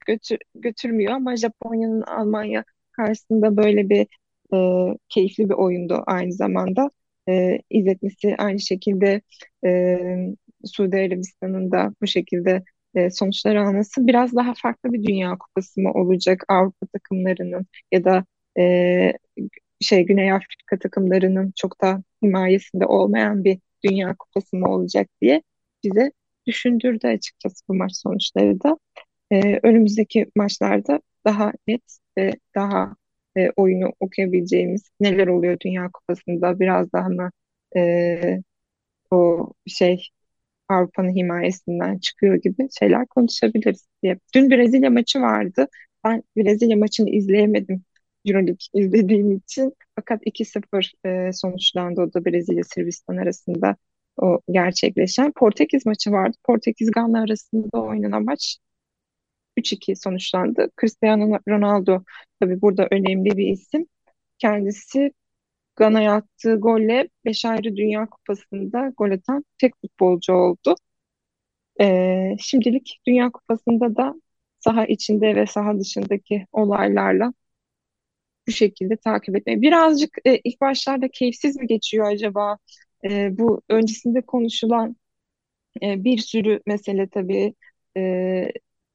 götür, 0.06 0.38
götürmüyor 0.56 1.14
ama 1.14 1.36
Japonya'nın 1.36 2.02
Almanya 2.02 2.64
karşısında 2.92 3.58
böyle 3.58 3.90
bir 3.90 4.08
e, 4.54 4.58
keyifli 5.10 5.50
bir 5.50 5.54
oyundu 5.54 6.04
aynı 6.08 6.34
zamanda. 6.34 6.90
E, 7.30 7.60
izletmesi 7.70 8.36
aynı 8.38 8.60
şekilde 8.60 9.22
e, 9.66 9.98
Suudi 10.66 10.98
Arabistan'ın 10.98 11.72
da 11.72 11.94
bu 12.02 12.08
şekilde 12.08 12.64
e, 12.96 13.10
sonuçlar 13.10 13.56
alması 13.56 14.08
biraz 14.08 14.36
daha 14.36 14.54
farklı 14.62 14.94
bir 14.94 15.04
Dünya 15.04 15.38
Kupası 15.38 15.82
mı 15.82 15.92
olacak 15.94 16.44
Avrupa 16.48 16.88
takımlarının 16.94 17.66
ya 17.92 18.04
da 18.04 18.26
e, 18.60 19.14
şey 19.82 20.06
Güney 20.06 20.32
Afrika 20.32 20.80
takımlarının 20.80 21.54
çok 21.56 21.82
da 21.82 22.04
himayesinde 22.24 22.86
olmayan 22.86 23.44
bir 23.44 23.60
Dünya 23.84 24.16
Kupası 24.20 24.58
mı 24.58 24.70
olacak 24.70 25.08
diye 25.22 25.42
bize 25.84 26.12
düşündürdü 26.48 27.08
açıkçası 27.08 27.64
bu 27.70 27.74
maç 27.76 27.92
sonuçları 27.96 28.64
da. 28.64 28.78
Ee, 29.32 29.60
önümüzdeki 29.64 30.32
maçlarda 30.36 31.02
daha 31.26 31.52
net 31.68 31.98
ve 32.18 32.34
daha 32.56 32.96
e, 33.38 33.50
oyunu 33.56 33.94
okuyabileceğimiz 34.00 34.92
neler 35.00 35.28
oluyor 35.28 35.58
Dünya 35.60 35.90
Kupası'nda 35.94 36.60
biraz 36.60 36.94
daha 36.94 37.10
mı 37.10 37.32
e, 37.78 38.42
o 39.12 39.50
şey 39.68 40.10
Avrupa'nın 40.70 41.16
himayesinden 41.16 41.98
çıkıyor 41.98 42.36
gibi 42.36 42.68
şeyler 42.80 43.06
konuşabiliriz 43.08 43.88
diye. 44.04 44.20
Dün 44.36 44.50
Brezilya 44.52 44.90
maçı 44.90 45.22
vardı. 45.22 45.68
Ben 46.06 46.24
Brezilya 46.38 46.78
maçını 46.78 47.10
izleyemedim 47.10 47.84
Euroleague 48.26 48.58
izlediğim 48.74 49.32
için. 49.32 49.74
Fakat 49.96 50.22
2-0 50.26 50.94
e, 51.06 51.34
sonuçlandı 51.34 52.02
o 52.02 52.14
da 52.14 52.26
Brezilya 52.26 52.64
Sırbistan 52.64 53.18
arasında 53.18 53.76
o 54.18 54.42
gerçekleşen. 54.52 55.32
Portekiz 55.32 55.86
maçı 55.86 56.12
vardı. 56.12 56.38
Portekiz 56.44 56.92
Gana 56.92 57.22
arasında 57.22 57.82
oynanan 57.82 58.26
maç 58.26 58.58
3-2 59.58 59.96
sonuçlandı. 59.96 60.70
Cristiano 60.82 61.40
Ronaldo 61.50 62.04
tabii 62.40 62.62
burada 62.62 62.88
önemli 62.92 63.38
bir 63.38 63.48
isim. 63.48 63.88
Kendisi 64.40 65.12
Gana'ya 65.76 66.14
attığı 66.16 66.56
golle 66.56 67.10
5 67.26 67.46
ayrı 67.46 67.76
Dünya 67.76 68.06
Kupası'nda 68.10 68.94
gol 68.98 69.12
atan 69.12 69.46
tek 69.58 69.74
futbolcu 69.82 70.34
oldu. 70.34 70.76
Ee, 71.82 72.36
şimdilik 72.40 73.02
Dünya 73.08 73.32
Kupası'nda 73.32 73.96
da 73.96 74.16
saha 74.60 74.86
içinde 74.86 75.36
ve 75.36 75.46
saha 75.48 75.80
dışındaki 75.80 76.48
olaylarla 76.52 77.34
bu 78.48 78.52
şekilde 78.52 78.98
takip 78.98 79.36
etmeyi. 79.36 79.62
Birazcık 79.62 80.18
e, 80.26 80.38
ilk 80.44 80.62
başlarda 80.62 81.08
keyifsiz 81.10 81.56
mi 81.56 81.68
geçiyor 81.68 82.12
acaba? 82.12 82.58
E, 83.04 83.38
bu 83.38 83.62
öncesinde 83.70 84.22
konuşulan 84.22 84.96
e, 85.84 86.04
bir 86.04 86.18
sürü 86.18 86.62
mesele 86.66 87.10
tabii 87.10 87.56
e, 87.98 88.52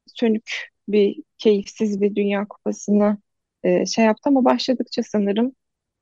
sönük 0.07 0.69
bir, 0.87 1.23
keyifsiz 1.37 2.01
bir 2.01 2.15
Dünya 2.15 2.47
Kupası'na 2.47 3.17
e, 3.63 3.85
şey 3.85 4.05
yaptı 4.05 4.29
ama 4.29 4.45
başladıkça 4.45 5.03
sanırım 5.03 5.55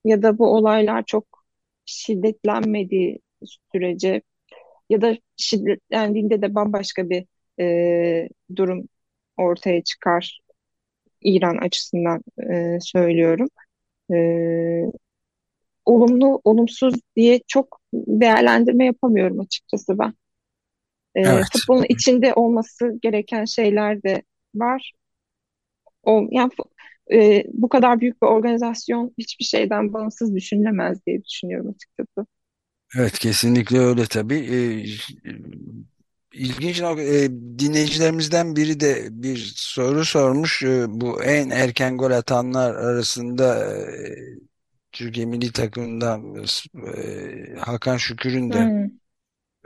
ya 0.05 0.23
da 0.23 0.37
bu 0.37 0.47
olaylar 0.55 1.03
çok 1.05 1.25
şiddetlenmediği 1.85 3.19
sürece 3.73 4.21
ya 4.89 5.01
da 5.01 5.17
şiddetlendiğinde 5.37 6.41
de 6.41 6.55
bambaşka 6.55 7.09
bir 7.09 7.25
e, 7.61 8.29
durum 8.55 8.89
ortaya 9.37 9.83
çıkar 9.83 10.41
İran 11.21 11.57
açısından 11.57 12.23
e, 12.53 12.79
söylüyorum. 12.81 13.49
E, 14.13 14.17
olumlu, 15.85 16.41
olumsuz 16.43 16.95
diye 17.15 17.39
çok 17.47 17.81
değerlendirme 17.93 18.85
yapamıyorum 18.85 19.39
açıkçası 19.39 19.99
ben. 19.99 20.13
E, 21.15 21.21
Evet. 21.23 21.47
futbolun 21.53 21.85
içinde 21.89 22.33
olması 22.33 22.99
gereken 23.01 23.45
şeyler 23.45 24.03
de 24.03 24.21
var. 24.55 24.93
O, 26.03 26.27
yani 26.31 26.51
e, 27.13 27.43
bu 27.53 27.69
kadar 27.69 28.01
büyük 28.01 28.21
bir 28.21 28.27
organizasyon 28.27 29.13
hiçbir 29.17 29.45
şeyden 29.45 29.93
bağımsız 29.93 30.35
düşünülemez 30.35 31.05
diye 31.05 31.23
düşünüyorum 31.23 31.75
açıkçası. 31.75 32.27
Evet 32.97 33.19
kesinlikle 33.19 33.79
öyle 33.79 34.05
tabii. 34.05 34.35
Ee, 34.39 34.85
ilginç 36.33 36.81
e, 36.81 37.29
dinleyicilerimizden 37.59 38.55
biri 38.55 38.79
de 38.79 39.07
bir 39.11 39.53
soru 39.55 40.05
sormuş. 40.05 40.63
Ee, 40.63 40.85
bu 40.89 41.23
en 41.23 41.49
erken 41.49 41.97
gol 41.97 42.11
atanlar 42.11 42.75
arasında 42.75 43.65
e, 43.75 44.15
Türkiye 44.91 45.25
milli 45.25 45.51
takımından 45.51 46.35
e, 46.97 47.55
Hakan 47.59 47.97
Şükür'ün 47.97 48.53
de 48.53 48.71
Hmm. 48.71 48.98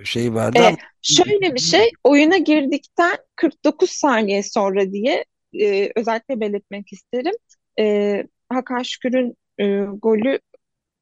Şeyi 0.04 0.34
vardı 0.34 0.60
E, 0.60 0.62
ama 0.64 0.78
şöyle 1.02 1.56
bir 1.56 1.60
şey, 1.60 1.90
oyuna 2.04 2.38
girdikten 2.38 3.18
49 3.36 3.90
saniye 3.90 4.44
sonra 4.44 4.92
diye 4.92 5.26
e, 5.62 5.92
özellikle 5.96 6.40
belirtmek 6.40 6.94
isterim. 6.94 7.34
E, 7.80 8.24
Hakan 8.50 8.84
Şükür'ün 8.84 9.36
e, 9.60 9.84
golü 9.84 10.40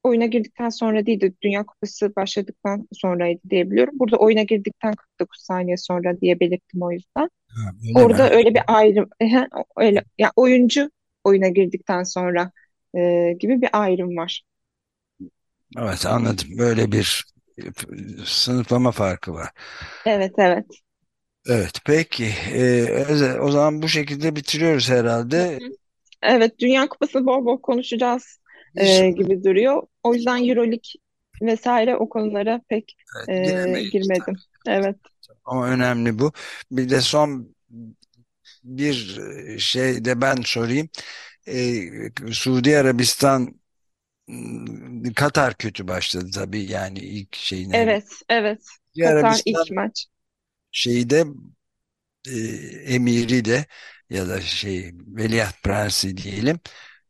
oyuna 0.04 0.26
girdikten 0.26 0.68
sonra 0.68 1.06
değildi. 1.06 1.34
Dünya 1.42 1.66
Kupası 1.66 2.16
başladıktan 2.16 2.88
sonraydı 2.92 3.40
diye 3.50 3.70
biliyorum. 3.70 3.94
Burada 3.98 4.16
oyuna 4.16 4.42
girdikten 4.42 4.94
49 4.94 5.40
saniye 5.42 5.76
sonra 5.76 6.20
diye 6.20 6.40
belirttim 6.40 6.82
o 6.82 6.92
yüzden. 6.92 7.30
Ha, 7.48 7.70
Orada 7.94 8.24
mi? 8.24 8.30
öyle 8.30 8.54
bir 8.54 8.62
ayrım, 8.66 9.10
ehe, 9.20 9.48
öyle, 9.76 10.04
yani 10.18 10.32
oyuncu 10.36 10.90
oyuna 11.24 11.48
girdikten 11.48 12.02
sonra 12.02 12.52
e, 12.96 13.32
gibi 13.40 13.62
bir 13.62 13.68
ayrım 13.72 14.16
var. 14.16 14.42
Evet 15.78 16.06
anladım. 16.06 16.48
Böyle 16.58 16.92
bir 16.92 17.24
sınıflama 18.24 18.92
farkı 18.92 19.32
var. 19.32 19.50
Evet, 20.06 20.32
evet. 20.38 20.66
Evet 21.48 21.80
peki. 21.86 22.32
Ee, 22.52 23.38
o 23.40 23.50
zaman 23.50 23.82
bu 23.82 23.88
şekilde 23.88 24.36
bitiriyoruz 24.36 24.90
herhalde. 24.90 25.58
Evet, 26.22 26.58
Dünya 26.58 26.88
Kupası 26.88 27.26
bol 27.26 27.44
bol 27.44 27.60
konuşacağız 27.60 28.38
e, 28.76 29.10
gibi 29.10 29.44
duruyor. 29.44 29.82
O 30.02 30.14
yüzden 30.14 30.48
Euroleague 30.48 30.92
vesaire 31.42 31.96
o 31.96 32.08
konulara 32.08 32.60
pek 32.68 32.96
e, 33.28 33.44
Giremeyiz 33.44 33.90
girmedim. 33.90 34.34
Evet. 34.66 34.96
Ama 35.44 35.68
önemli 35.68 36.18
bu. 36.18 36.32
Bir 36.70 36.90
de 36.90 37.00
son 37.00 37.54
bir 38.64 39.18
şey 39.58 40.04
de 40.04 40.20
ben 40.20 40.36
sorayım. 40.44 40.88
Ee, 41.48 41.90
Suudi 42.32 42.78
Arabistan 42.78 43.54
Katar 45.16 45.54
kötü 45.54 45.88
başladı 45.88 46.30
tabii 46.34 46.70
yani 46.70 46.98
ilk 46.98 47.36
şeyine. 47.36 47.76
Evet, 47.76 48.08
evet. 48.28 48.60
Katar 49.00 49.18
Arabistan 49.18 49.62
ilk 49.62 49.70
maç. 49.70 50.06
şeyi 50.72 51.10
de 51.10 51.24
e, 52.28 52.36
emiri 52.94 53.44
de 53.44 53.66
ya 54.10 54.28
da 54.28 54.40
şey 54.40 54.92
veliaht 55.06 55.62
prensi 55.62 56.16
diyelim 56.16 56.60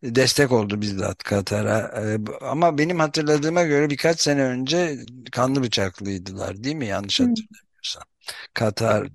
destek 0.02 0.52
oldu 0.52 0.80
bizzat 0.80 1.22
Katar'a. 1.22 1.78
E, 1.80 2.18
ama 2.40 2.78
benim 2.78 2.98
hatırladığıma 2.98 3.62
göre 3.62 3.90
birkaç 3.90 4.20
sene 4.20 4.42
önce 4.42 4.98
kanlı 5.32 5.62
bıçaklıydılar 5.62 6.64
değil 6.64 6.76
mi? 6.76 6.86
Yanlış 6.86 7.20
hatırlamıyorsam. 7.20 8.02
Katar 8.54 9.08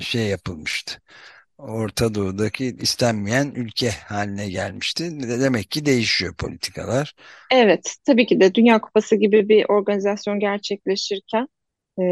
şey 0.00 0.26
yapılmıştı. 0.26 1.00
Orta 1.62 2.14
Doğu'daki 2.14 2.76
istenmeyen 2.80 3.52
ülke 3.56 3.90
haline 3.90 4.50
gelmişti. 4.50 5.10
Demek 5.22 5.70
ki 5.70 5.86
değişiyor 5.86 6.34
politikalar. 6.34 7.14
Evet, 7.52 7.96
tabii 8.06 8.26
ki 8.26 8.40
de 8.40 8.54
Dünya 8.54 8.80
Kupası 8.80 9.16
gibi 9.16 9.48
bir 9.48 9.64
organizasyon 9.68 10.40
gerçekleşirken 10.40 11.48
e, 12.00 12.02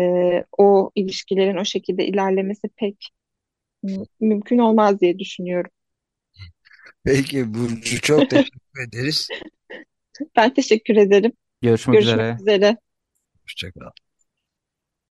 o 0.58 0.90
ilişkilerin 0.94 1.56
o 1.56 1.64
şekilde 1.64 2.06
ilerlemesi 2.06 2.68
pek 2.76 3.10
mümkün 4.20 4.58
olmaz 4.58 5.00
diye 5.00 5.18
düşünüyorum. 5.18 5.70
Peki 7.04 7.54
Burcu 7.54 8.00
çok 8.00 8.30
teşekkür 8.30 8.82
ederiz. 8.88 9.28
Ben 10.36 10.54
teşekkür 10.54 10.96
ederim. 10.96 11.32
Görüşmek 11.62 11.94
Görüşmek 11.94 12.18
üzere. 12.20 12.38
üzere. 12.40 12.76
Hoşçakal. 13.42 13.90